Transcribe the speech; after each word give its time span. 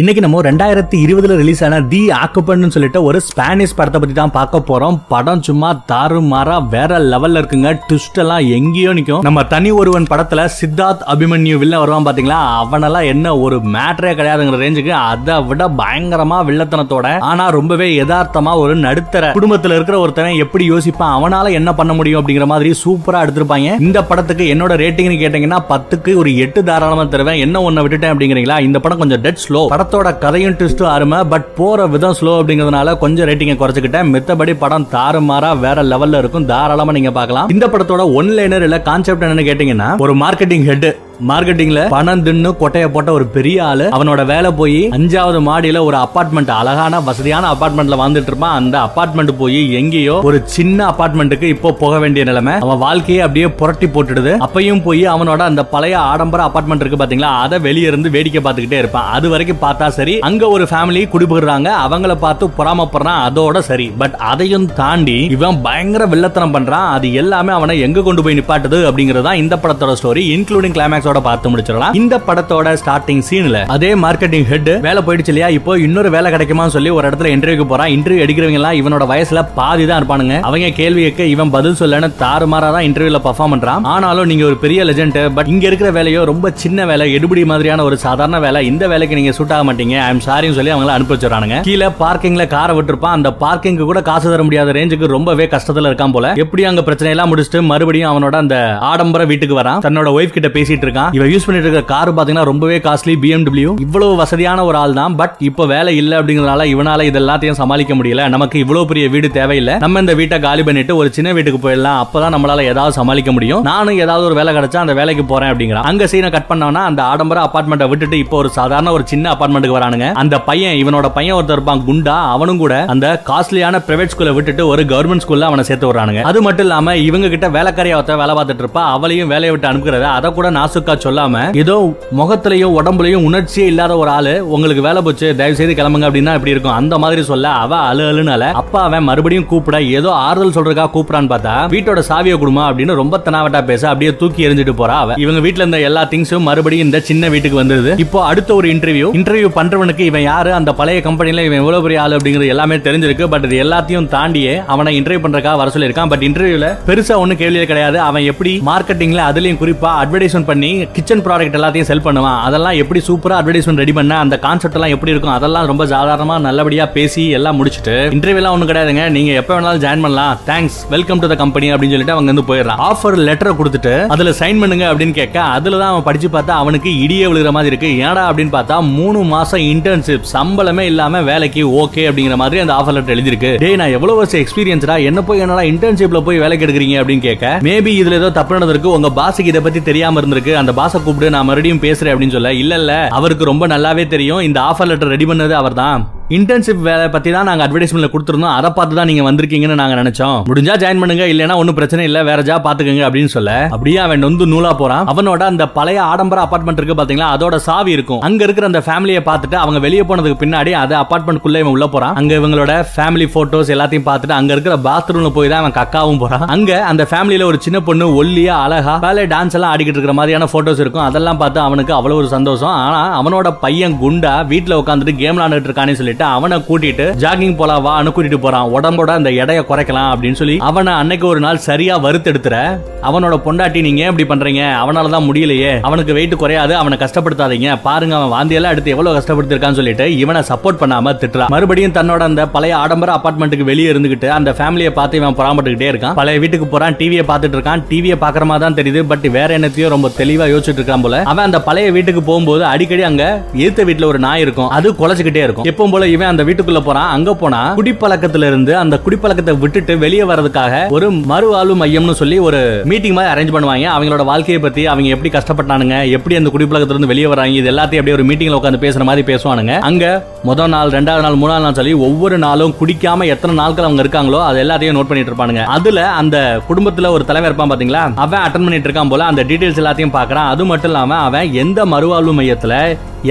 இன்னைக்கு 0.00 0.22
நம்ம 0.22 0.40
ரெண்டாயிரத்தி 0.46 0.96
இருபதுல 1.02 1.36
ரிலீஸ் 1.40 1.62
ஆன 1.66 1.76
தி 1.92 2.00
ஆக்குப்பன்னு 2.22 2.68
சொல்லிட்டு 2.72 3.00
ஒரு 3.08 3.18
ஸ்பானிஷ் 3.26 3.74
படத்தை 3.76 4.00
பத்தி 4.00 4.14
தான் 4.18 4.32
பார்க்க 4.34 4.58
போறோம். 4.70 4.96
படம் 5.12 5.42
சும்மா 5.46 5.70
தாறுமாறா 5.92 6.56
வேற 6.74 6.98
லெவல்ல 7.12 7.40
இருக்குங்க. 7.40 7.70
ட்விஸ்ட் 7.86 8.18
எல்லாம் 8.22 8.48
எங்கேயோ 8.56 8.90
நிற்கும் 8.98 9.22
நம்ம 9.26 9.44
தனி 9.52 9.70
ஒருவன் 9.70 10.08
படத்துல 10.10 10.42
சித்தார்த் 10.56 11.04
அபிமன்யு 11.12 11.54
வில்ல 11.62 11.78
வருவான் 11.82 12.06
பாத்தீங்களா? 12.08 12.40
அவனெல்லாம் 12.64 13.06
என்ன 13.12 13.32
ஒரு 13.44 13.60
மேட்ரே 13.76 14.12
கிடையாதுங்கிற 14.18 14.58
ரேஞ்சுக்கு 14.64 14.92
அதை 15.12 15.36
விட 15.52 15.68
பயங்கரமா 15.80 16.40
வில்லத்தனத்தோட 16.50 17.14
ஆனா 17.30 17.46
ரொம்பவே 17.58 17.86
யதார்த்தமா 18.00 18.54
ஒரு 18.64 18.76
நடுத்தர 18.84 19.32
குடும்பத்துல 19.38 19.78
இருக்கிற 19.78 19.98
ஒருத்தன் 20.04 20.42
எப்படி 20.46 20.66
யோசிப்பான்? 20.74 21.16
அவனால 21.20 21.54
என்ன 21.60 21.74
பண்ண 21.80 21.94
முடியும் 22.00 22.20
அப்படிங்கிற 22.22 22.50
மாதிரி 22.52 22.72
சூப்பரா 22.84 23.24
எடுத்திருப்பாங்க. 23.26 23.80
இந்த 23.88 24.04
படத்துக்கு 24.12 24.50
என்னோட 24.56 24.78
ரேட்டிங்னு 24.84 25.18
கேட்டீங்கன்னா 25.24 25.62
பத்துக்கு 25.72 26.18
ஒரு 26.24 26.36
எட்டு 26.46 26.66
தாராளமா 26.70 27.08
தருவேன். 27.16 27.42
என்ன 27.46 27.64
ஒன்ன 27.70 27.86
விட்டுட்டேன் 27.86 28.14
அப்படிங்கிறீங்களா? 28.14 28.60
இந்த 28.68 28.80
படம் 28.86 29.02
கொஞ்சம் 29.04 29.24
டெட் 29.26 29.42
ஸ்லோ 29.46 29.64
படத்தோட 29.86 30.10
கதையும் 30.22 30.54
ட்விஸ்ட்டும் 30.58 30.92
அருமை 30.92 31.18
பட் 31.32 31.46
போற 31.58 31.80
விதம் 31.92 32.14
ஸ்லோ 32.18 32.32
அப்படிங்கிறதுனால 32.38 32.94
கொஞ்சம் 33.02 33.28
ரேட்டிங்கை 33.28 33.54
குறைச்சிக்கிட்டேன். 33.60 34.08
மித்தபடி 34.14 34.52
படம் 34.62 34.86
தாறுமாறா 34.94 35.50
வேற 35.64 35.84
லெவல்ல 35.90 36.20
இருக்கும். 36.22 36.46
தாராளமா 36.52 36.94
நீங்க 36.96 37.12
பார்க்கலாம். 37.18 37.50
இந்த 37.54 37.66
படத்தோட 37.72 38.04
ஒன் 38.20 38.30
லைனர் 38.38 38.64
இல்ல 38.68 38.78
கான்செப்ட் 38.88 39.24
என்னன்னு 39.26 39.48
கேட்டீங்கன்னா 39.50 39.88
ஒரு 40.04 40.14
மார்க்கெட்டிங் 40.22 40.66
ஹெட் 40.70 40.88
மார்க்கெட்டிங்ல 41.30 41.82
பணம் 41.88 42.22
தின்னு 42.24 42.50
கொட்டைய 42.60 42.86
போட்ட 42.94 43.10
ஒரு 43.12 43.26
பெரிய 43.36 43.64
ஆளு 43.64 43.84
அவனோட 43.96 44.24
வேலை 44.30 44.50
போய் 44.60 44.78
அஞ்சாவது 44.96 45.38
மாடியில 45.48 45.82
ஒரு 45.88 45.96
அபார்ட்மெண்ட் 45.96 46.50
அழகான 46.58 47.00
வசதியான 47.00 47.50
அபார்ட்மெண்ட்ல 47.54 47.98
வாழ்ந்துட்டு 48.00 48.30
இருப்பான். 48.32 48.56
அந்த 48.60 48.76
அபார்ட்மெண்ட் 48.86 49.32
போய் 49.38 49.60
எங்கேயோ 49.80 50.16
ஒரு 50.30 50.38
சின்ன 50.56 50.78
அபார்ட்மெண்ட்டுக்கு 50.92 51.48
இப்போ 51.54 51.72
போக 51.82 51.98
வேண்டிய 51.98 52.24
நிலைமை. 52.24 52.54
அவன் 52.64 52.78
வாழ்க்கையை 52.78 53.22
அப்படியே 53.26 53.48
புரட்டி 53.60 53.86
போட்டுடுது. 53.86 54.34
அப்பையும் 54.46 54.82
போய் 54.86 55.02
அவனோட 55.14 55.38
அந்த 55.50 55.64
பழைய 55.64 55.98
ஆடம்பர 55.98 56.42
அபார்ட்மெண்ட் 56.48 56.84
இருக்கு 56.84 57.00
பாத்தீங்களா? 57.02 57.32
அதை 57.44 57.58
வெளிய 57.58 57.90
இருந்து 57.92 58.10
வேடிக்கை 58.10 58.42
பார்த்துக்கிட்டே 58.42 58.80
இருப்பான். 58.82 59.08
அது 59.16 59.28
வரைக்கும் 59.28 59.62
பார்த்தா 59.64 59.88
சரி 59.88 60.18
அங்க 60.18 60.48
ஒரு 60.48 60.66
ஃபேமிலி 60.72 61.04
குடிபுகிறாங்க. 61.14 61.70
அவங்கள 61.86 62.14
பார்த்து 62.26 62.50
பொறாமப்படுறான். 62.58 63.22
அதோட 63.28 63.58
சரி. 63.70 63.88
பட் 64.02 64.16
அதையும் 64.32 64.68
தாண்டி 64.74 65.18
இவன் 65.36 65.60
பயங்கர 65.68 66.06
வில்லத்தனம் 66.06 66.54
பண்றான். 66.58 66.88
அது 66.96 67.06
எல்லாமே 67.12 67.52
அவனை 67.52 67.80
எங்க 67.80 68.02
கொண்டு 68.02 68.22
போய் 68.22 68.38
நிப்பாட்டுது 68.40 68.80
அப்படிங்கறது 68.90 69.26
தான் 69.30 69.42
இந்த 69.44 69.56
படத்தோட 69.64 69.94
ஸ்டோரி 70.02 70.24
இன்க்ளூடிங் 70.36 70.78
கிளைமேக்ஸோட 71.06 71.20
பார்த்து 71.28 71.50
முடிச்சிடலாம். 71.52 71.94
இந்த 72.00 72.14
படத்தோட 72.28 72.68
ஸ்டார்டிங் 72.82 73.22
சீன்ல 73.28 73.58
அதே 73.74 73.90
மார்க்கெட்டிங் 74.04 74.46
ஹெட் 74.52 74.70
வேலை 74.86 75.00
போயிடுச்சு 75.06 75.32
இல்லையா? 75.32 75.48
இப்போ 75.58 75.72
இன்னொரு 75.86 76.10
வேலை 76.16 76.28
கிடைக்குமான்னு 76.34 76.74
சொல்லி 76.76 76.90
ஒரு 76.98 77.04
இடத்துல 77.08 77.30
இன்டர்வியூக்கு 77.34 77.66
போறான். 77.72 77.90
இன்டர்வியூ 77.96 78.22
எடுக்கிறவங்க 78.26 78.60
எல்லாம் 78.60 78.78
இவனோட 78.80 79.04
வயசுல 79.12 79.42
பாதி 79.58 79.86
தான் 79.90 80.00
இருப்பானுங்க. 80.00 80.36
அவங்க 80.48 80.70
கேள்வி 80.80 81.02
கேட்க 81.06 81.24
இவன் 81.34 81.52
பதில் 81.56 81.78
சொல்லன்னு 81.82 82.10
தாறுமாறா 82.24 82.70
தான் 82.76 82.86
இன்டர்வியூல 82.88 83.20
பர்ஃபார்ம் 83.28 83.54
பண்றான். 83.54 83.84
ஆனாலும் 83.94 84.30
நீங்க 84.32 84.44
ஒரு 84.50 84.58
பெரிய 84.64 84.80
லெஜண்ட் 84.90 85.18
பட் 85.38 85.50
இங்க 85.54 85.64
இருக்கிற 85.70 85.90
வேலையோ 85.98 86.22
ரொம்ப 86.32 86.52
சின்ன 86.64 86.86
வேலை 86.92 87.06
எடுபடி 87.18 87.44
மாதிரியான 87.52 87.84
ஒரு 87.88 87.98
சாதாரண 88.06 88.40
வேலை 88.46 88.60
இந்த 88.70 88.84
வேலைக்கு 88.94 89.18
நீங்க 89.20 89.32
சூட் 89.38 89.54
ஆக 89.56 89.64
மாட்டீங்க. 89.68 89.96
ஐ 90.06 90.10
எம் 90.14 90.24
சாரின்னு 90.28 90.58
சொல்லி 90.60 90.74
அவங்கள 90.74 90.94
அனுப்பி 90.96 91.14
வச்சிடறானுங்க. 91.14 91.58
கீழே 91.68 91.90
பார்க்கிங்ல 92.02 92.46
காரை 92.56 92.74
விட்டுருப்பான். 92.78 93.16
அந்த 93.18 93.30
பார்க்கிங்க்கு 93.44 93.84
கூட 93.90 94.00
காசு 94.10 94.26
தர 94.32 94.42
முடியாத 94.48 94.72
ரேஞ்சுக்கு 94.78 95.14
ரொம்பவே 95.16 95.46
கஷ்டத்துல 95.54 95.90
இருக்கான் 95.90 96.14
போல. 96.16 96.32
எப்படி 96.44 96.64
அங்க 96.70 96.82
பிரச்சனை 96.88 97.12
எல்லாம் 97.14 97.30
முடிச்சுட்டு 97.32 97.60
மறுபடியும் 97.72 98.10
அவனோட 98.12 98.36
அந்த 98.44 98.56
ஆடம்பர 98.90 99.22
வீட்டுக்கு 99.32 99.60
வரான். 99.60 99.82
தன்னோட 99.86 100.08
ஒய்ஃப் 100.16 100.34
கிட்ட 100.36 100.48
பேசிட்டு 100.56 100.84
இருக்கான். 100.86 100.95
இவன் 101.16 101.30
யூஸ் 101.34 101.46
பண்ணிட்டு 101.46 101.68
இருக்க 101.68 101.84
கார் 101.92 102.10
பாத்தீங்கன்னா 102.18 102.46
ரொம்பவே 102.50 102.78
காஸ்ட்லி 102.86 103.16
பிஎம்டபிள்யூ 103.24 103.72
இவ்வளவு 103.86 104.14
வசதியான 104.22 104.64
ஒரு 104.68 104.78
ஆள் 104.82 104.96
தான் 105.00 105.16
பட் 105.20 105.34
இப்ப 105.48 105.66
வேலை 105.74 105.92
இல்ல 106.02 106.12
அப்படிங்கறதுனால 106.20 106.64
இவனால 106.74 107.06
இது 107.10 107.20
எல்லாத்தையும் 107.22 107.58
சமாளிக்க 107.62 107.94
முடியல. 107.98 108.28
நமக்கு 108.34 108.56
இவ்வளவு 108.64 108.88
பெரிய 108.90 109.06
வீடு 109.14 109.28
தேவையில்லை. 109.38 109.74
நம்ம 109.84 110.00
இந்த 110.04 110.14
வீட்டை 110.20 110.38
காலி 110.46 110.62
பண்ணிட்டு 110.68 110.96
ஒரு 111.00 111.08
சின்ன 111.16 111.32
வீட்டுக்கு 111.38 111.60
போயிடலாம். 111.64 112.00
அப்பதான் 112.04 112.34
நம்மளால 112.36 112.64
ஏதாவது 112.72 112.96
சமாளிக்க 113.00 113.32
முடியும். 113.36 113.62
நானும் 113.70 114.00
ஏதாவது 114.04 114.26
ஒரு 114.28 114.38
வேலை 114.40 114.52
கிடைச்சா 114.58 114.80
அந்த 114.84 114.94
வேலைக்கு 115.00 115.24
போறேன் 115.32 115.50
அப்படிங்கிற 115.52 115.82
அங்க 115.90 116.08
சீனை 116.12 116.30
கட் 116.36 116.50
பண்ணவனா 116.50 116.82
அந்த 116.90 117.02
ஆடம்பர 117.12 117.40
அபார்ட்மெண்ட்டை 117.48 117.88
விட்டுட்டு 117.92 118.18
இப்போ 118.24 118.36
ஒரு 118.42 118.50
சாதாரண 118.58 118.92
ஒரு 118.98 119.06
சின்ன 119.12 119.32
அபார்ட்மெண்ட்டுக்கு 119.34 119.78
வரானுங்க. 119.78 120.08
அந்த 120.22 120.40
பையன் 120.48 120.76
இவனோட 120.82 121.08
பையன் 121.18 121.36
ஒருத்தர் 121.38 121.58
இருப்பான் 121.58 121.84
குண்டா. 121.88 122.16
அவனும் 122.36 122.62
கூட 122.64 122.74
அந்த 122.94 123.06
காஸ்ட்லியான 123.30 123.82
பிரைவேட் 123.88 124.12
ஸ்கூல்ல 124.14 124.34
விட்டுட்டு 124.38 124.62
ஒரு 124.72 124.84
கவர்மெண்ட் 124.92 125.24
ஸ்கூல்ல 125.26 125.50
அவனை 125.50 125.64
சேர்த்து 125.70 125.88
விடுறானுங்க. 125.88 126.22
அது 126.30 126.38
மட்டும் 126.46 126.66
இல்லாம 126.68 126.96
இவங்க 127.08 127.32
கிட்ட 127.34 127.48
வேலைக்காரியா 127.58 128.02
வேலை 128.22 128.32
பார்த்துட்டு 128.36 128.62
இருப்பா. 128.64 128.82
அவளையும் 128.96 129.30
வேலையை 129.34 129.50
விட்டு 129.52 129.70
அனுப்புகிறத 129.70 130.06
அதை 130.18 130.28
கூட 130.36 130.48
நாசுக்கா 130.56 130.85
சொல்லாம 131.04 131.42
ஏதோ 131.62 131.76
முகத்திலையும் 132.20 132.74
உடம்புலையும் 132.78 133.24
உணர்ச்சியே 133.24 133.66
இல்லாத 133.66 133.96
ஒரு 133.96 134.10
ஆளு 134.10 134.46
உங்களுக்கு 134.48 134.82
வேலை 134.82 135.02
போச்சு 135.02 135.36
தயவு 135.36 135.54
செய்து 135.54 135.74
கிளம்புங்க 135.74 136.08
அப்படின்னா 136.08 136.34
எப்படி 136.38 136.50
இருக்கும்? 136.50 136.72
அந்த 136.72 136.98
மாதிரி 136.98 137.22
சொல்ல 137.22 137.48
அவ 137.48 137.76
அழு 137.88 138.04
அழுனால 138.12 138.50
அப்பா 138.52 138.82
அவன் 138.82 139.02
மறுபடியும் 139.02 139.46
கூப்பிட 139.46 139.82
ஏதோ 139.82 140.10
ஆறுதல் 140.10 140.54
சொல்றதுக்காக 140.56 140.90
கூப்பிடான்னு 140.96 141.32
பார்த்தா 141.32 141.54
வீட்டோட 141.74 142.02
சாவியை 142.10 142.36
கொடுமா 142.38 142.64
அப்படின்னு 142.68 142.94
ரொம்ப 142.94 143.20
தனாவட்டா 143.26 143.64
பேச 143.64 143.88
அப்படியே 143.88 144.16
தூக்கி 144.16 144.46
எரிஞ்சிட்டு 144.48 144.74
போறா 144.80 144.96
அவ. 145.04 145.14
இவங்க 145.24 145.40
வீட்டுல 145.40 145.64
இருந்த 145.64 145.80
எல்லா 145.80 146.04
திங்ஸும் 146.04 146.46
மறுபடியும் 146.48 146.86
இந்த 146.86 147.00
சின்ன 147.00 147.28
வீட்டுக்கு 147.28 147.62
வந்துருது. 147.62 147.98
இப்போ 147.98 148.24
அடுத்த 148.24 148.54
ஒரு 148.54 148.68
இன்டர்வியூ 148.68 149.08
இன்டர்வியூ 149.20 149.50
பண்றவனுக்கு 149.58 150.00
இவன் 150.00 150.22
யாரு? 150.22 150.52
அந்த 150.52 150.72
பழைய 150.72 151.00
கம்பெனில 151.00 151.42
இவன் 151.42 151.58
எவ்வளவு 151.58 151.82
பெரிய 151.82 152.02
ஆளு 152.02 152.16
அப்படிங்கிறது 152.16 152.46
எல்லாமே 152.46 152.76
தெரிஞ்சிருக்கு. 152.76 153.28
பட் 153.28 153.44
இது 153.44 153.62
எல்லாத்தையும் 153.64 154.08
தாண்டியே 154.08 154.62
அவனை 154.66 155.00
இன்டர்வியூ 155.00 155.22
பண்றதுக்காக 155.24 155.56
வர 155.56 155.70
சொல்லியிருக்கான். 155.74 156.08
பட் 156.08 156.22
இன்டர்வியூல 156.22 156.68
பெருசா 156.88 157.16
ஒன்னும் 157.16 157.38
கேள்வியே 157.38 157.66
கிடையாது. 157.66 158.00
அவன் 158.00 158.22
எப்படி 158.22 158.52
மார்க்கெட்டிங்ல 158.70 159.22
அதுலயும் 159.30 159.60
குறிப்பா 159.62 159.92
அட்வர்டைஸ்மெண்ட் 160.02 160.50
பண்ணி 160.50 160.70
கிச்சன் 160.96 161.22
ப்ராடக்ட் 161.26 161.56
எல்லாத்தையும் 161.58 161.88
செல் 161.90 162.04
பண்ணுவான். 162.06 162.38
அதெல்லாம் 162.46 162.76
எப்படி 162.82 163.00
சூப்பரா 163.08 163.36
அட்வர்டைஸ்மெண்ட் 163.40 163.82
ரெடி 163.82 163.94
பண்ண 163.98 164.14
அந்த 164.24 164.36
கான்செப்ட் 164.44 164.76
எல்லாம் 164.78 164.94
எப்படி 164.94 165.12
இருக்கும் 165.14 165.34
அதெல்லாம் 165.36 165.68
ரொம்ப 165.70 165.86
சாதாரணமா 165.94 166.36
நல்லபடியா 166.46 166.86
பேசி 166.96 167.24
எல்லாம் 167.38 167.58
முடிச்சுட்டு 167.60 167.96
இன்டர்வியூலாம் 168.16 168.54
ஒன்றும் 168.56 168.70
கிடையாதுங்க. 168.70 169.04
நீங்க 169.16 169.32
எப்ப 169.40 169.50
வேணாலும் 169.54 169.82
ஜாயின் 169.84 170.04
பண்ணலாம். 170.06 170.34
Thanks 170.50 170.78
welcome 170.94 171.22
to 171.22 171.30
the 171.32 171.36
company 171.42 171.68
அப்படின்னு 171.74 171.96
சொல்லிட்டு 171.96 172.16
அவங்க 172.16 172.32
வந்து 172.32 172.46
போயிடலாம் 172.50 172.82
ஆஃபர் 172.90 173.18
லெட்டர் 173.28 173.58
கொடுத்துட்டு 173.60 173.94
அதுல 174.16 174.34
சைன் 174.40 174.60
பண்ணுங்க 174.64 174.86
அப்படின்னு 174.92 175.16
கேட்க 175.20 175.38
அதில் 175.56 175.78
தான் 175.82 175.92
அவன் 175.92 176.06
படிச்சு 176.08 176.30
பார்த்தா 176.36 176.54
அவனுக்கு 176.62 176.90
இடியே 177.04 177.26
விழுகிற 177.30 177.52
மாதிரி 177.56 177.72
இருக்கு. 177.72 177.90
ஏடா 178.08 178.24
அப்படின்னு 178.30 178.52
பார்த்தா 178.56 178.76
மூணு 178.98 179.20
மாசம் 179.34 179.62
இன்டர்ன்ஷிப் 179.72 180.26
சம்பளமே 180.34 180.84
இல்லாம 180.92 181.22
வேலைக்கு 181.30 181.62
ஓகே 181.82 182.04
அப்படிங்கிற 182.08 182.36
மாதிரி 182.42 182.60
அந்த 182.64 182.74
ஆஃபர் 182.78 182.96
லெட்டர் 182.96 183.14
எழுதிருக்கு 183.16 183.50
டேய் 183.62 183.78
நான் 183.80 183.94
எவ்வளவு 183.98 184.18
வருஷம் 184.20 184.42
எக்ஸ்பீரியன்ஸ்டா 184.44 184.96
என்ன 185.10 185.20
போய் 185.28 185.42
என்னடா 185.44 185.64
இன்டர்ன்ஷிப்ல 185.72 186.20
போய் 186.28 186.42
வேலைக்கு 186.44 186.66
எடுக்கிறீங்க 186.66 186.96
அப்படின்னு 187.00 187.24
கேட்க 187.28 187.50
மேபி 187.68 187.92
இதுல 188.00 188.18
ஏதோ 188.20 188.30
தப்பு 188.38 188.56
நடந்திருக்கு 188.58 188.90
உங்க 188.96 189.10
பாஸுக்கு 189.18 189.52
இதை 189.52 189.62
பத்தி 189.66 189.82
தெரியாம 189.90 190.20
இருந்திருக்கு 190.22 190.52
அந்த 190.66 190.80
பாஸை 190.80 191.00
கூப்பிட்டு 191.00 191.30
நான் 191.30 191.44
மறுபடியும் 191.44 191.80
பேசுறேன் 191.80 192.12
அப்படின்னு 192.12 192.30
சொல்ல 192.30 192.52
இல்ல 192.52 192.74
இல்ல 192.74 193.08
அவருக்கு 193.08 193.44
ரொம்ப 193.44 193.66
நல்லாவே 193.66 194.06
தெரியும். 194.06 194.40
இந்த 194.40 194.60
ஆஃபர் 194.60 194.86
லெட்டர் 194.86 195.08
ரெடி 195.08 195.24
பண்ணது 195.24 195.50
அவர்தான். 195.50 196.10
இன்டர்ன்ஷிப் 196.34 196.80
வேலை 196.86 197.08
பத்தி 197.08 197.30
தான் 197.34 197.46
நாங்க 197.48 197.62
அட்வர்டைஸ்மெண்ட்ல 197.64 198.08
கொடுத்துருந்தோம். 198.12 198.54
அதை 198.58 198.70
பார்த்து 198.76 198.94
தான் 198.98 199.08
நீங்க 199.10 199.24
வந்திருக்கீங்கன்னு 199.26 199.74
நாங்க 199.80 199.96
நினைச்சோம். 200.00 200.38
முடிஞ்சா 200.48 200.74
ஜாயின் 200.82 201.02
பண்ணுங்க. 201.02 201.24
இல்லைன்னா 201.32 201.56
ஒன்றும் 201.60 201.76
பிரச்சனை 201.78 202.04
இல்ல. 202.08 202.18
வேற 202.28 202.42
ஜாப் 202.48 202.64
பாத்துக்கங்க 202.66 203.02
அப்படின்னு 203.08 203.30
சொல்ல 203.34 203.50
அப்படியே 203.74 203.98
அவன் 204.04 204.24
வந்து 204.28 204.46
நூலா 204.52 204.72
போறான். 204.80 205.04
அவனோட 205.12 205.42
அந்த 205.50 205.64
பழைய 205.76 205.98
ஆடம்பர 206.12 206.40
அபார்ட்மெண்ட் 206.46 206.80
இருக்கு 206.80 206.96
பாத்தீங்களா? 207.00 207.28
அதோட 207.34 207.58
சாவி 207.66 207.92
இருக்கும். 207.96 208.20
அங்க 208.28 208.42
இருக்கிற 208.46 208.66
அந்த 208.70 208.82
ஃபேமிலியை 208.86 209.20
பார்த்துட்டு 209.28 209.58
அவங்க 209.64 209.80
வெளியே 209.86 210.02
போனதுக்கு 210.08 210.40
பின்னாடி 210.42 210.72
அது 210.80 210.96
அபார்ட்மெண்ட் 211.02 211.42
குள்ள 211.44 211.62
இவன் 211.62 211.74
உள்ள 211.76 211.88
போறான். 211.94 212.16
அங்க 212.22 212.34
இவங்களோட 212.40 212.74
ஃபேமிலி 212.96 213.28
போட்டோஸ் 213.36 213.70
எல்லாத்தையும் 213.76 214.06
பார்த்துட்டு 214.08 214.36
அங்க 214.38 214.52
இருக்கிற 214.56 214.76
பாத்ரூம்ல 214.88 215.30
போய் 215.38 215.52
தான் 215.54 215.62
அவன் 215.64 215.76
கக்காவும் 215.78 216.20
போறான். 216.24 216.44
அங்க 216.56 216.82
அந்த 216.90 217.06
ஃபேமிலியில 217.12 217.48
ஒரு 217.52 217.60
சின்ன 217.68 217.80
பொண்ணு 217.90 218.10
ஒல்லியா 218.24 218.56
அழகா 218.64 218.96
வேலை 219.06 219.26
டான்ஸ் 219.34 219.58
எல்லாம் 219.60 219.72
ஆடிக்கிட்டு 219.74 219.98
இருக்கிற 220.00 220.16
மாதிரியான 220.22 220.50
போட்டோஸ் 220.56 220.84
இருக்கும். 220.86 221.06
அதெல்லாம் 221.08 221.40
பார்த்து 221.44 221.60
அவனுக்கு 221.68 221.94
அவ்வளவு 222.00 222.20
ஒரு 222.24 222.30
சந்தோஷம். 222.36 222.74
ஆனா 222.82 223.22
அவனோட 223.22 223.56
பையன் 223.64 223.98
குண்டா 224.04 224.34
வீட்டுல 224.54 224.80
உட்காந்துட்டு 224.82 225.16
கேம் 225.22 225.38
விளாண்டுட்டு 225.38 225.70
இருக்கானே 225.70 225.92
சொல்லிட்டு 225.92 226.14
அவனை 226.24 226.58
கூட்டிட்டு 226.58 227.06
ஜாகிங் 227.24 227.56
போலாம் 227.56 227.86
வான்னு 227.86 228.12
கூட்டிட்டு 228.16 228.36
போறான். 228.36 228.70
உடம்போட 228.76 229.06
அந்த 229.06 229.30
எடைய 229.30 229.60
குறைக்கலாம் 229.60 230.10
அப்படின்னு 230.12 230.32
சொல்லி 230.32 230.58
அவனை 230.58 230.92
அன்னைக்கு 230.92 231.26
ஒரு 231.26 231.40
நாள் 231.40 231.58
சரியா 231.58 231.98
வறுத்தெடுத்துற. 231.98 232.56
அவனோட 233.02 233.34
பொண்டாட்டி 233.46 233.80
நீங்க 233.80 234.02
ஏன் 234.02 234.12
இப்படி 234.12 234.26
பண்றீங்க? 234.32 234.62
அவனால 234.82 235.10
தான் 235.10 235.32
முடியலையே. 235.32 235.80
அவனுக்கு 235.80 236.12
வெயிட் 236.12 236.36
குறையாது. 236.36 236.76
அவனை 236.76 236.98
கஷ்டப்படுத்தாதீங்க. 236.98 237.80
பாருங்க 237.82 238.16
அவன் 238.16 238.34
வாந்தியெல்லாம் 238.36 238.74
எடுத்து 238.74 238.90
எவ்வளவு 238.90 239.18
கஷ்டப்படுத்திருக்கான்னு 239.18 239.78
சொல்லிட்டு 239.80 240.18
இவனை 240.18 240.42
சப்போர்ட் 240.48 240.80
பண்ணாம 240.80 241.14
திட்டுறான். 241.22 241.48
மறுபடியும் 241.48 241.92
தன்னோட 241.92 242.18
அந்த 242.18 242.46
பழைய 242.46 242.76
ஆடம்பர 242.76 243.12
அபார்ட்மெண்ட்டுக்கு 243.16 243.64
வெளியே 243.64 243.92
இருந்துகிட்டு 243.92 244.28
அந்த 244.28 244.50
ஃபேமிலியை 244.58 244.90
பார்த்து 244.90 245.16
இவன் 245.16 245.34
புறாமட்டுக்கிட்டே 245.34 245.90
இருக்கான். 245.92 246.14
பழைய 246.14 246.38
வீட்டுக்கு 246.38 246.66
போறான் 246.66 246.96
டிவியை 246.96 247.24
பார்த்துட்டு 247.30 247.58
இருக்கான். 247.58 247.82
டிவியை 247.90 248.16
பாக்குற 248.24 248.44
மாதிரி 248.44 248.64
தான் 248.64 248.78
தெரியுது 248.78 249.02
பட் 249.12 249.26
வேற 249.38 249.58
என்னத்தையும் 249.58 249.88
ரொம்ப 249.88 250.10
தெளிவா 250.18 250.46
யோசிச்சுட்டு 250.52 250.80
இருக்கான் 250.82 251.02
போல. 251.02 251.22
அவன் 251.22 251.44
அந்த 251.44 251.60
பழைய 251.62 251.90
வீட்டுக்கு 251.90 252.22
போகும்போது 252.22 252.64
அடிக்கடி 252.64 253.02
அங்க 253.02 253.42
எதிர்த்த 253.52 253.84
வீட்டுல 253.84 254.04
ஒரு 254.04 254.18
நாய் 254.18 254.40
இருக்கும். 254.40 254.68
அது 254.68 254.92
குலைச்சுக்கிட்டே 254.92 255.42
இருக்கும். 255.46 255.64
எப்பவும் 255.64 255.90
போல 255.90 256.05
இவன் 256.14 256.30
அந்த 256.32 256.44
வீட்டுக்குள்ள 256.48 256.80
போறான். 256.88 257.10
அங்க 257.16 257.34
போனா 257.42 257.60
குடிப்பழக்கத்துல 257.76 258.48
இருந்து 258.50 258.72
அந்த 258.82 259.00
குடிப்பழக்கத்தை 259.04 259.54
விட்டுட்டு 259.64 259.94
வெளியே 260.04 260.24
வர்றதுக்காக 260.30 260.74
ஒரு 260.96 261.08
மறுவாழ்வு 261.32 261.76
மையம்னு 261.82 262.16
சொல்லி 262.20 262.38
ஒரு 262.48 262.60
மீட்டிங் 262.92 263.16
மாதிரி 263.18 263.32
அரேஞ்ச் 263.34 263.54
பண்ணுவாங்க. 263.54 263.86
அவங்களோட 263.96 264.24
வாழ்க்கையை 264.30 264.60
பத்தி 264.62 264.82
அவங்க 264.92 265.08
எப்படி 265.14 265.32
கஷ்டப்பட்டானுங்க 265.36 265.96
எப்படி 266.16 266.36
அந்த 266.40 266.50
குடிப்பழக்கத்துல 266.54 266.96
இருந்து 266.96 267.12
வெளியே 267.12 267.28
வராங்க 267.32 267.56
இது 267.60 267.70
எல்லாத்தையும் 267.72 268.02
அப்படியே 268.02 268.16
ஒரு 268.18 268.26
மீட்டிங்ல 268.30 268.58
உட்காந்து 268.60 268.82
பேசுற 268.84 269.04
மாதிரி 269.10 269.24
பேசுவானுங்க. 269.32 269.74
அங்க 269.90 270.04
முதல் 270.42 270.72
நாள் 270.74 270.94
ரெண்டாவது 270.96 271.24
நாள் 271.26 271.40
மூணாவது 271.42 271.64
நாள் 271.66 271.78
சொல்லி 271.80 271.92
ஒவ்வொரு 272.08 272.38
நாளும் 272.38 272.74
குடிக்காம 272.80 273.26
எத்தனை 273.34 273.56
நாட்கள் 273.56 273.88
அவங்க 273.88 274.02
இருக்காங்களோ 274.02 274.40
அது 274.46 274.58
எல்லாத்தையும் 274.64 274.96
நோட் 274.98 275.10
பண்ணிட்டு 275.10 275.32
இருப்பானுங்க. 275.32 275.64
அதுல 275.76 276.08
அந்த 276.20 276.36
குடும்பத்துல 276.68 277.10
ஒரு 277.16 277.24
தலைவர் 277.24 277.50
இருப்பான் 277.50 277.72
பாத்தீங்களா? 277.72 278.04
அவன் 278.14 278.40
அட்டன் 278.40 278.66
பண்ணிட்டு 278.66 278.88
இருக்கான் 278.88 279.08
போல. 279.08 279.24
அந்த 279.24 279.44
டீடைல்ஸ் 279.44 279.80
எல்லாத்தையும் 279.82 280.16
பாக்குறான். 280.18 280.48
அது 280.54 280.64
மட்டும் 280.64 280.90
இல்லாம 280.90 281.16
அவன் 281.28 281.52
எந்த 281.52 281.84
மறுவாழ்வு 281.84 282.34
மையத்துல 282.38 282.74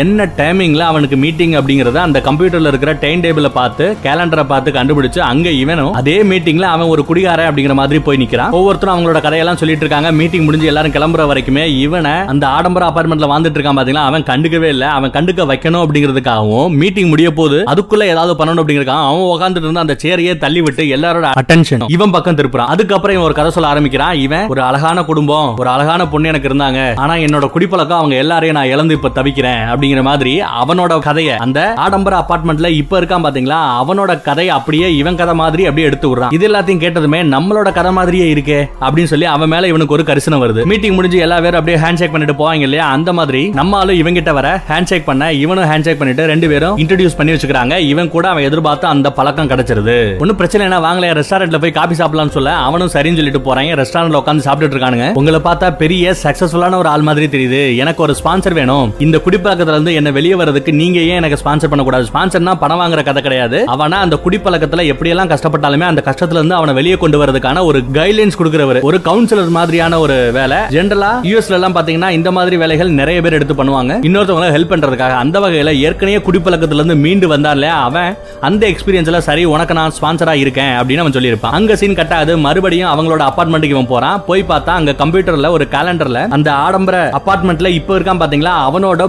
என்ன 0.03 0.25
டைமிங்கில் 0.37 0.83
அவனுக்கு 0.89 1.17
மீட்டிங் 1.23 1.53
அப்படிங்கிறத 1.57 1.99
அந்த 2.05 2.19
கம்ப்யூட்டரில் 2.27 2.69
இருக்கிற 2.69 2.91
டைம் 3.03 3.21
டேபிளை 3.25 3.49
பார்த்து 3.57 3.85
கேலண்டரை 4.05 4.43
பார்த்து 4.51 4.69
கண்டுபிடிச்சு 4.77 5.19
அங்கே 5.31 5.51
இவனும் 5.63 5.93
அதே 5.99 6.15
மீட்டிங்கில் 6.29 6.67
அவன் 6.73 6.91
ஒரு 6.93 7.01
குடிகார 7.09 7.41
அப்படிங்கிற 7.49 7.73
மாதிரி 7.79 7.99
போய் 8.07 8.19
நிற்கிறான் 8.21 8.55
ஒவ்வொருத்தரும் 8.59 8.93
அவங்களோட 8.95 9.19
கதையெல்லாம் 9.25 9.59
சொல்லிட்டு 9.61 9.83
இருக்காங்க. 9.85 10.09
மீட்டிங் 10.19 10.45
முடிஞ்சு 10.47 10.69
எல்லாரும் 10.71 10.95
கிளம்புற 10.95 11.25
வரைக்குமே 11.31 11.63
இவனை 11.85 12.13
அந்த 12.33 12.45
ஆடம்பர 12.55 12.85
அபார்ட்மெண்ட்ல 12.89 13.29
வாழ்ந்துட்டு 13.31 13.59
இருக்கான் 13.59 13.79
பாத்தீங்களா? 13.79 14.05
அவன் 14.09 14.27
கண்டுக்கவே 14.31 14.69
இல்லை. 14.75 14.87
அவன் 14.97 15.13
கண்டுக்க 15.17 15.45
வைக்கணும் 15.51 15.83
அப்படிங்கிறதுக்காகவும் 15.85 16.75
மீட்டிங் 16.81 17.11
முடிய 17.13 17.31
போது 17.39 17.59
அதுக்குள்ள 17.73 18.05
ஏதாவது 18.13 18.35
பண்ணணும் 18.41 18.63
அப்படிங்கிறக்காக 18.63 19.05
அவன் 19.11 19.31
உட்காந்துட்டு 19.35 19.67
இருந்த 19.67 19.85
அந்த 19.85 19.97
சேரையே 20.03 20.35
தள்ளி 20.43 20.63
விட்டு 20.67 20.85
எல்லாரோட 20.97 21.29
அட்டென்ஷன் 21.41 21.85
இவன் 21.97 22.13
பக்கம் 22.17 22.39
திருப்புறான். 22.39 22.71
அதுக்கப்புறம் 22.75 23.15
இவன் 23.17 23.27
ஒரு 23.29 23.37
கதை 23.39 23.51
சொல்ல 23.57 23.71
ஆரம்பிக்கிறான். 23.73 24.13
இவன் 24.25 24.47
ஒரு 24.55 24.63
அழகான 24.69 25.03
குடும்பம் 25.11 25.49
ஒரு 25.63 25.71
அழகான 25.75 26.07
பொண்ணு 26.13 26.31
எனக்கு 26.33 26.51
இருந்தாங்க. 26.51 26.81
ஆனா 27.05 27.15
என்னோட 27.25 27.45
குடிப்பழக்கம் 27.55 28.01
அவங்க 28.01 28.15
எல்லாரையும் 28.25 28.57
நான் 28.59 28.71
இழந்து 28.73 28.97
இப்ப 28.99 29.13
தவிக்கிறேன் 29.19 29.61
அப்படிங்கிற 29.85 30.01
மாதிரி 30.01 30.41
அவனோட 30.61 30.99
கதையை 30.99 31.35
அந்த 31.45 31.59
ஆடம்பர 31.85 32.13
அபார்ட்மெண்ட்ல 32.21 32.67
இப்ப 32.81 33.01
இருக்கான் 33.01 33.25
பாத்தீங்களா? 33.25 33.59
அவனோட 33.81 34.21
கதையை 34.21 34.53
அப்படியே 34.55 34.87
இவன் 34.95 35.15
கதை 35.15 35.33
மாதிரி 35.33 35.63
அப்படியே 35.63 35.87
எடுத்து 35.87 36.07
விடுறான். 36.09 36.33
இது 36.33 36.45
எல்லாத்தையும் 36.49 36.81
கேட்டதுமே 36.83 37.19
நம்மளோட 37.33 37.71
கதை 37.73 37.91
மாதிரியே 37.91 38.33
இருக்கே 38.33 38.59
அப்படின்னு 38.81 39.11
சொல்லி 39.13 39.25
அவன் 39.25 39.49
மேல 39.49 39.67
இவனுக்கு 39.67 39.93
ஒரு 39.93 40.03
கரிசனம் 40.03 40.41
வருது. 40.43 40.65
மீட்டிங் 40.65 40.93
முடிஞ்சு 40.93 41.17
எல்லா 41.17 41.39
பேரும் 41.39 41.59
அப்படியே 41.59 41.83
ஹேண்ட் 41.83 41.99
ஷேக் 42.01 42.11
பண்ணிட்டு 42.11 42.37
போவாங்க 42.41 42.65
இல்லையா? 42.67 42.87
அந்த 42.97 43.13
மாதிரி 43.13 43.49
நம்ம 43.49 43.77
ஆளு 43.77 43.93
இவங்கிட்ட 43.93 44.33
வர 44.33 44.47
ஹேண்ட் 44.69 44.89
ஷேக் 44.91 45.05
பண்ண 45.05 45.31
இவனும் 45.33 45.69
ஹேண்ட் 45.71 45.87
ஷேக் 45.87 45.99
பண்ணிட்டு 45.99 46.25
ரெண்டு 46.25 46.47
பேரும் 46.47 46.77
இன்ட்ரடியூஸ் 46.77 47.17
பண்ணி 47.17 47.33
வச்சுக்கிறாங்க. 47.33 47.77
இவன் 47.93 48.09
கூட 48.09 48.29
அவன் 48.29 48.43
எதிர்பார்த்த 48.43 48.87
அந்த 48.87 49.11
பழக்கம் 49.11 49.49
கிடைச்சிருது. 49.49 49.97
ஒன்னும் 50.19 50.35
பிரச்சனை 50.35 50.63
என்ன 50.67 50.79
வாங்கல 50.87 51.11
ரெஸ்டாரண்ட்ல 51.19 51.59
போய் 51.61 51.75
காபி 51.79 51.95
சாப்பிடலாம்னு 51.95 52.35
சொல்ல 52.37 52.55
அவனும் 52.55 52.91
சரின்னு 52.95 53.19
சொல்லிட்டு 53.21 53.43
போறாங்க. 53.47 53.73
ரெஸ்டாரண்ட்ல 53.81 54.21
உட்காந்து 54.21 54.45
சாப்பிட்டு 54.47 54.75
இருக்கானுங்க. 54.75 55.07
உங்களை 55.13 55.39
பார்த்தா 55.39 55.75
பெரிய 55.75 56.15
சக்சஸ்ஃபுல்லான 56.23 56.75
ஒரு 56.75 56.89
ஆள் 56.89 57.07
மாதிரி 57.09 57.27
தெரியுது. 57.35 57.61
எனக்கு 57.83 58.01
ஒரு 58.01 58.15
ஸ்பான்சர் 58.23 58.53
வேணும். 58.53 58.93
இந்த 58.99 59.17
குடிப்பழக்கத்துல 59.25 59.74
இருந்து 59.75 59.93
என்ன 59.99 60.11
வெளியே 60.17 60.35
வரதுக்கு 60.41 60.71
நீங்க 60.81 60.99
ஏன் 61.11 61.19
எனக்கு 61.21 61.39
ஸ்பான்சர் 61.43 61.71
பண்ணக்கூடாது? 61.71 62.07
ஸ்பான்சர்னா 62.11 62.55
பணம் 62.63 62.81
வாங்குற 62.81 63.03
கதை 63.03 63.21
கிடையாது. 63.27 63.59
அவனா 63.75 63.97
அந்த 64.05 64.17
குடிப்பழக்கத்துல 64.25 64.83
எப்படியெல்லாம் 64.93 65.31
கஷ்டப்பட்டாலுமே 65.33 65.85
அந்த 65.91 66.03
கஷ்டத்துல 66.05 66.39
இருந்து 66.39 66.55
அவனை 66.55 66.73
வெளியே 66.79 66.97
கொண்டு 67.03 67.19
வரதுக்கான 67.21 67.63
ஒரு 67.69 67.81
கைட்லைன்ஸ் 67.97 68.39
கொடுக்கிறவர். 68.39 68.81
ஒரு 68.89 68.99
கவுன்சிலர் 69.05 69.55
மாதிரியான 69.57 69.99
ஒரு 70.05 70.17
வேலை. 70.33 70.57
ஜென்ரலா 70.75 71.11
யூஎஸ்ல 71.31 71.57
எல்லாம் 71.59 71.75
பாத்தீங்கன்னா 71.75 72.09
இந்த 72.19 72.31
மாதிரி 72.37 72.57
வேலைகள் 72.63 72.91
நிறைய 72.99 73.21
பேர் 73.21 73.37
எடுத்து 73.39 73.57
பண்ணுவாங்க. 73.59 73.93
இன்னொருத்தவங்க 74.07 74.49
ஹெல்ப் 74.57 74.73
பண்றதுக்காக. 74.73 75.13
அந்த 75.23 75.39
வகையில 75.39 75.73
ஏற்கனவே 75.87 76.19
குடிப்பழக்கத்துல 76.27 76.81
இருந்து 76.81 76.95
மீண்டு 77.05 77.27
வந்தாலே 77.27 77.67
அவன் 77.67 78.11
அந்த 78.41 78.63
எக்ஸ்பீரியன்ஸ்ல 78.67 79.21
சரி 79.29 79.45
உனக்கு 79.53 79.73
நான் 79.73 79.95
ஸ்பான்சரா 79.99 80.33
இருக்கேன் 80.43 80.73
அப்படின்னு 80.79 81.03
அவன் 81.03 81.17
சொல்லியிருப்பான். 81.17 81.57
அங்க 81.59 81.75
சீன் 81.75 81.97
கட்டாது 81.99 82.33
மறுபடியும் 82.47 82.91
அவங்களோட 82.93 83.23
அபார்ட்மெண்ட்டுக்கு 83.29 83.75
இவன் 83.75 83.91
போறான். 83.93 84.23
போய் 84.27 84.45
பார்த்தா 84.49 84.73
அங்க 84.79 84.95
கம்ப்யூட்டர்ல 85.03 85.49
ஒரு 85.49 85.67
கேலண்டர்ல 85.71 86.21
அந்த 86.37 86.49
ஆடம்பர 86.65 86.97
அபார்ட்மெண்ட்ல 87.19 87.67
இப்ப 87.79 87.99
இருக்கான் 87.99 88.21
பாத்தீங்களா? 88.21 88.53
அவனோட 88.69 89.03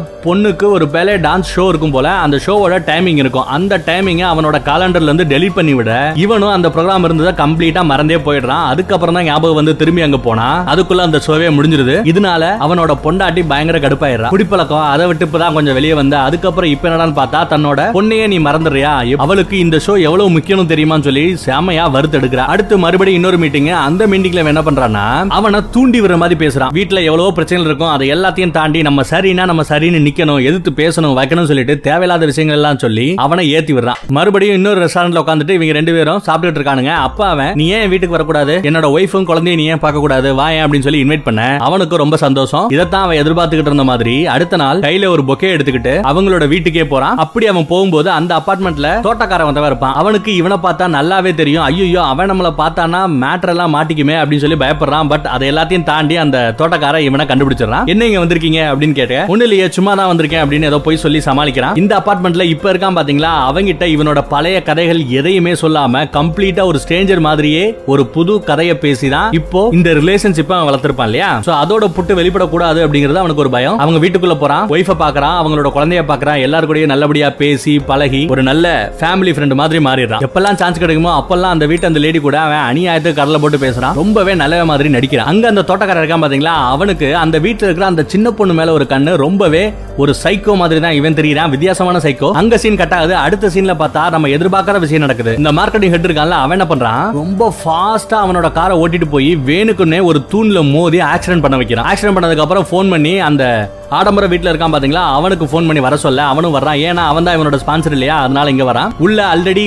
பொண்ணுக்கு 0.46 0.66
ஒரு 0.76 0.86
பேலே 0.94 1.14
டான்ஸ் 1.24 1.48
ஷோ 1.54 1.62
இருக்கும் 1.70 1.94
போல 1.94 2.08
அந்த 2.24 2.36
ஷோவோட 2.44 2.74
டைமிங் 2.88 3.20
இருக்கும். 3.22 3.46
அந்த 3.56 3.74
டைமிங் 3.86 4.20
அவனோட 4.32 4.56
காலண்டர்ல 4.68 5.08
இருந்து 5.10 5.24
டெலிட் 5.32 5.56
பண்ணி 5.56 5.72
விட 5.78 5.90
இவனும் 6.24 6.52
அந்த 6.56 6.68
ப்ரோக்ராம் 6.74 7.06
இருந்ததை 7.08 7.32
கம்ப்ளீட்டா 7.40 7.82
மறந்தே 7.90 8.18
போயிடுறான். 8.26 8.64
அதுக்கப்புறம் 8.72 9.16
தான் 9.18 9.26
ஞாபகம் 9.28 9.58
வந்து 9.60 9.74
திரும்பி 9.80 10.02
அங்க 10.06 10.18
போனா 10.26 10.46
அதுக்குள்ள 10.72 11.06
அந்த 11.06 11.20
ஷோவே 11.26 11.48
முடிஞ்சிருது. 11.56 11.96
இதனால 12.12 12.50
அவனோட 12.66 12.94
பொண்டாட்டி 13.06 13.42
பயங்கர 13.52 13.80
கடுப்பாயிடுறான் 13.86 14.34
குடிப்பழக்கம் 14.34 14.84
அதை 14.92 15.06
விட்டு 15.10 15.26
இப்பதான் 15.28 15.56
கொஞ்சம் 15.58 15.76
வெளியே 15.78 15.96
வந்த. 16.00 16.14
அதுக்கப்புறம் 16.28 16.72
இப்ப 16.74 16.88
என்னடான்னு 16.90 17.18
பார்த்தா 17.20 17.40
தன்னோட 17.54 17.88
பொண்ணையே 17.98 18.28
நீ 18.34 18.38
மறந்துறியா 18.48 18.92
அவளுக்கு 19.26 19.56
இந்த 19.64 19.80
ஷோ 19.88 19.96
எவ்வளவு 20.08 20.34
முக்கியம் 20.36 20.70
தெரியுமான்னு 20.74 21.08
சொல்லி 21.08 21.26
செமையா 21.46 21.86
வறுத்து 21.96 22.20
எடுக்கிற 22.20 22.44
அடுத்து 22.54 22.74
மறுபடியும் 22.86 23.20
இன்னொரு 23.20 23.40
மீட்டிங் 23.44 23.70
அந்த 23.88 24.02
மீட்டிங்ல 24.12 24.46
என்ன 24.54 24.64
பண்றான்னா 24.70 25.04
அவனை 25.40 25.60
தூண்டி 25.74 25.98
விடுற 26.04 26.16
மாதிரி 26.22 26.38
பேசுறான். 26.44 26.72
வீட்டுல 26.78 27.04
எவ்வளவு 27.10 27.36
பிரச்சனைகள் 27.36 27.70
இருக்கும். 27.70 27.92
அதை 27.96 28.06
எல்லாத்தையும் 28.14 28.56
தாண்டி 28.56 28.80
நம்ம 28.88 29.02
சரினா 29.10 29.44
நம்ம 29.50 29.62
சரின்னு 29.70 30.00
நிக்கணும். 30.06 30.35
பேசணும் 30.36 30.48
எதிர்த்து 30.48 30.70
பேசணும் 30.82 31.16
வைக்கணும்னு 31.18 31.50
சொல்லிட்டு 31.50 31.74
தேவையில்லாத 31.86 32.24
விஷயங்கள் 32.30 32.58
எல்லாம் 32.58 32.80
சொல்லி 32.84 33.06
அவனை 33.24 33.44
ஏத்தி 33.56 33.72
விடுறான். 33.76 34.00
மறுபடியும் 34.16 34.56
இன்னொரு 34.58 34.78
ரெஸ்டாரண்ட்ல 34.84 35.22
உட்காந்துட்டு 35.24 35.56
இவங்க 35.56 35.74
ரெண்டு 35.78 35.92
பேரும் 35.96 36.20
சாப்பிட்டுட்டு 36.26 36.60
இருக்கானுங்க. 36.60 36.92
அப்ப 37.06 37.20
அவன் 37.32 37.52
நீ 37.60 37.66
ஏன் 37.78 37.88
வீட்டுக்கு 37.92 38.16
வரக்கூடாது? 38.16 38.54
என்னோட 38.68 38.86
ஒய்ஃபும் 38.96 39.28
குழந்தையும் 39.30 39.60
நீ 39.62 39.66
ஏன் 39.72 39.82
பார்க்க 39.84 40.04
கூடாது 40.04 40.28
வாயேன் 40.40 40.64
அப்படின்னு 40.64 40.86
சொல்லி 40.88 41.02
இன்வைட் 41.04 41.26
பண்ண. 41.28 41.42
அவனுக்கு 41.68 42.02
ரொம்ப 42.02 42.16
சந்தோஷம். 42.24 42.66
இதைத்தான் 42.76 43.04
அவன் 43.06 43.20
எதிர்பார்த்துக்கிட்டு 43.22 43.72
இருந்த 43.72 43.86
மாதிரி 43.92 44.16
அடுத்த 44.36 44.60
நாள் 44.62 44.82
கையில 44.86 45.10
ஒரு 45.14 45.24
பொக்கே 45.30 45.50
எடுத்துக்கிட்டு 45.56 45.94
அவங்களோட 46.10 46.46
வீட்டுக்கே 46.54 46.86
போறான். 46.92 47.16
அப்படி 47.26 47.46
அவன் 47.52 47.68
போகும்போது 47.72 48.10
அந்த 48.18 48.32
அபார்ட்மெண்ட்ல 48.40 48.90
தோட்டக்காரன் 49.08 49.50
வந்தவன் 49.50 49.70
இருப்பான். 49.72 49.94
அவனுக்கு 50.02 50.30
இவனை 50.40 50.58
பார்த்தா 50.66 50.88
நல்லாவே 50.98 51.34
தெரியும். 51.42 51.64
ஐயோ 51.68 52.02
அவன் 52.12 52.30
நம்மள 52.30 52.50
பார்த்தானா 52.62 53.02
மேட்டர் 53.24 53.54
எல்லாம் 53.54 53.74
மாட்டிக்குமே 53.76 54.16
அப்படின்னு 54.20 54.44
சொல்லி 54.44 54.60
பயப்படுறான். 54.64 55.10
பட் 55.14 55.26
அதை 55.34 55.44
எல்லாத்தையும் 55.52 55.88
தாண்டி 55.92 56.16
அந்த 56.24 56.38
தோட்டக்காரன் 56.60 57.06
இவனை 57.08 57.26
கண்டுபிடிச்சிடறான். 57.26 57.86
என்ன 57.94 58.06
இங்க 58.06 58.22
வந்திருக்கீங்க? 58.24 58.60
அப்படின்னு 58.72 58.96
கேட்டேன். 59.00 59.24
ஒண்ணு 59.32 59.44
இல்லையே 59.46 59.66
சும்மா 59.76 59.92
தான் 59.94 60.08
வந்திருக்கேன் 60.10 60.25
அப்படின்னு 60.34 60.64
ஏதோ 60.64 60.78
போய் 60.78 60.96
சொல்லி 60.96 61.18
சமாளிக்கிறான். 61.18 61.76
இந்த 61.76 61.96
அபார்ட்மெண்ட்ல 61.96 62.42
இப்ப 62.42 62.72
இருக்கான் 62.72 62.96
பாத்தீங்களா? 62.98 63.32
அவங்கிட்ட 63.50 63.84
இவனோட 63.94 64.24
பழைய 64.28 64.62
கதைகள் 64.62 65.06
எதையுமே 65.08 65.52
சொல்லாம 65.52 66.04
கம்ப்ளீட்டா 66.12 66.64
ஒரு 66.64 66.80
ஸ்ட்ரேஞ்சர் 66.88 67.20
மாதிரியே 67.20 67.78
ஒரு 67.86 68.06
புது 68.06 68.44
கதையை 68.44 68.78
பேசிதான் 68.80 69.28
இப்போ 69.30 69.68
இந்த 69.72 69.90
ரிலேஷன்ஷிப் 69.90 70.52
அவன் 70.52 70.74
வளர்த்திருப்பான் 70.74 71.04
இல்லையா? 71.04 71.40
சோ 71.46 71.48
அதோட 71.48 71.84
புட்டு 71.96 72.14
வெளிப்படக்கூடாது 72.20 72.80
அப்படிங்கறது 72.86 73.14
அவனுக்கு 73.14 73.42
ஒரு 73.42 73.50
பயம். 73.50 73.78
அவங்க 73.78 74.06
வீட்டுக்குள்ள 74.06 74.38
போறான் 74.38 74.68
ஒய்ஃப 74.68 74.94
பாக்குறான் 74.98 75.34
அவங்களோட 75.40 75.70
குழந்தைய 75.74 76.02
பாக்குறான் 76.08 76.42
எல்லாரு 76.46 76.64
கூடயும் 76.66 76.84
நல்லபடியா 76.84 77.30
பேசி 77.30 77.78
பழகி 77.78 78.26
ஒரு 78.26 78.42
நல்ல 78.42 78.92
ஃபேமிலி 79.00 79.32
ஃப்ரெண்ட் 79.36 79.54
மாதிரி 79.54 79.84
மாறிடுறான். 79.84 80.22
எப்பெல்லாம் 80.26 80.54
சான்ஸ் 80.54 80.78
கிடைக்குமோ 80.78 81.12
அப்பெல்லாம் 81.18 81.54
அந்த 81.54 81.66
வீட்டு 81.66 81.86
அந்த 81.86 81.98
லேடி 81.98 82.18
கூட 82.18 82.40
அவன் 82.40 82.76
அநியாயத்துக்கு 82.76 83.14
கடலை 83.14 83.40
போட்டு 83.40 83.56
பேசுறான். 83.56 83.94
ரொம்பவே 83.94 84.34
நல்ல 84.34 84.64
மாதிரி 84.64 84.88
நடிக்கிறான். 84.88 85.26
அங்க 85.26 85.48
அந்த 85.48 85.64
தோட்டக்காரர் 85.66 86.04
இருக்கான் 86.04 86.24
பாத்தீங்களா? 86.24 86.54
அவனுக்கு 86.74 87.16
அந்த 87.16 87.38
வீட்டுல 87.38 87.66
இருக்கிற 87.68 87.86
அந்த 87.86 88.04
சின்ன 88.06 88.30
பொண்ணு 88.30 88.54
மேல 88.54 88.72
ஒரு 88.72 88.86
கண்ணு 88.88 89.16
ரொம்பவே 89.16 89.72
ஒரு 89.96 90.14
சைக்கோ 90.24 90.54
மாதிரி 90.62 90.80
தான் 90.84 90.96
இவன் 90.98 91.16
தெரியறான். 91.20 91.52
வித்தியாசமான 91.54 91.98
சைக்கோ 91.98 92.30
அங்க 92.40 92.58
சீன் 92.62 92.80
கட் 92.80 92.94
ஆகுது. 92.98 93.14
அடுத்த 93.24 93.50
சீன்ல 93.54 93.74
பார்த்தா 93.82 94.02
நம்ம 94.16 94.28
எதிர்பார்க்காத 94.36 94.78
விஷயம் 94.84 95.04
நடக்குது. 95.06 95.34
இந்த 95.42 95.52
மார்க்கெட்டிங் 95.58 95.94
ஹெட் 95.94 96.08
இருக்கான்ல 96.08 96.38
அவன் 96.44 96.56
என்ன 96.58 96.68
பண்றான்? 96.72 97.06
ரொம்ப 97.22 97.52
ஃபாஸ்டா 97.58 98.18
அவனோட 98.24 98.50
காரை 98.58 98.76
ஓட்டிட்டு 98.82 99.08
போய் 99.14 99.30
வேணுக்குன்னே 99.50 100.00
ஒரு 100.10 100.20
தூண்ல 100.32 100.62
மோதி 100.74 101.00
ஆக்சிடென்ட் 101.12 101.44
பண்ண 101.46 101.56
வைக்கிறான். 101.62 101.88
ஆக்சிடென்ட் 101.92 102.18
பண்ணதுக்கு 102.18 102.46
அப்புறம் 102.46 102.68
ஃபோன் 102.70 102.92
பண்ணி 102.94 103.14
அந்த 103.30 103.44
ஆடம்பர 103.90 104.26
வீட்டில் 104.26 104.50
இருக்கான் 104.52 104.74
பாத்தீங்களா? 104.74 105.02
அவனுக்கு 105.18 105.44
ஃபோன் 105.44 105.66
பண்ணி 105.66 105.78
வர 105.78 105.96
சொல்ல. 105.96 106.24
அவனும் 106.24 106.54
வர்றான். 106.54 106.78
ஏன்னா 106.86 107.02
அவன் 107.10 107.24
தான் 107.24 107.36
இவனோட 107.38 107.58
ஸ்பான்சர் 107.66 107.92
இல்லையா? 107.92 108.20
அதனால 108.20 108.50
இங்க 108.50 108.72
வரான். 108.72 108.90
உள்ள 108.98 109.34
ஆல்ரெடி 109.34 109.64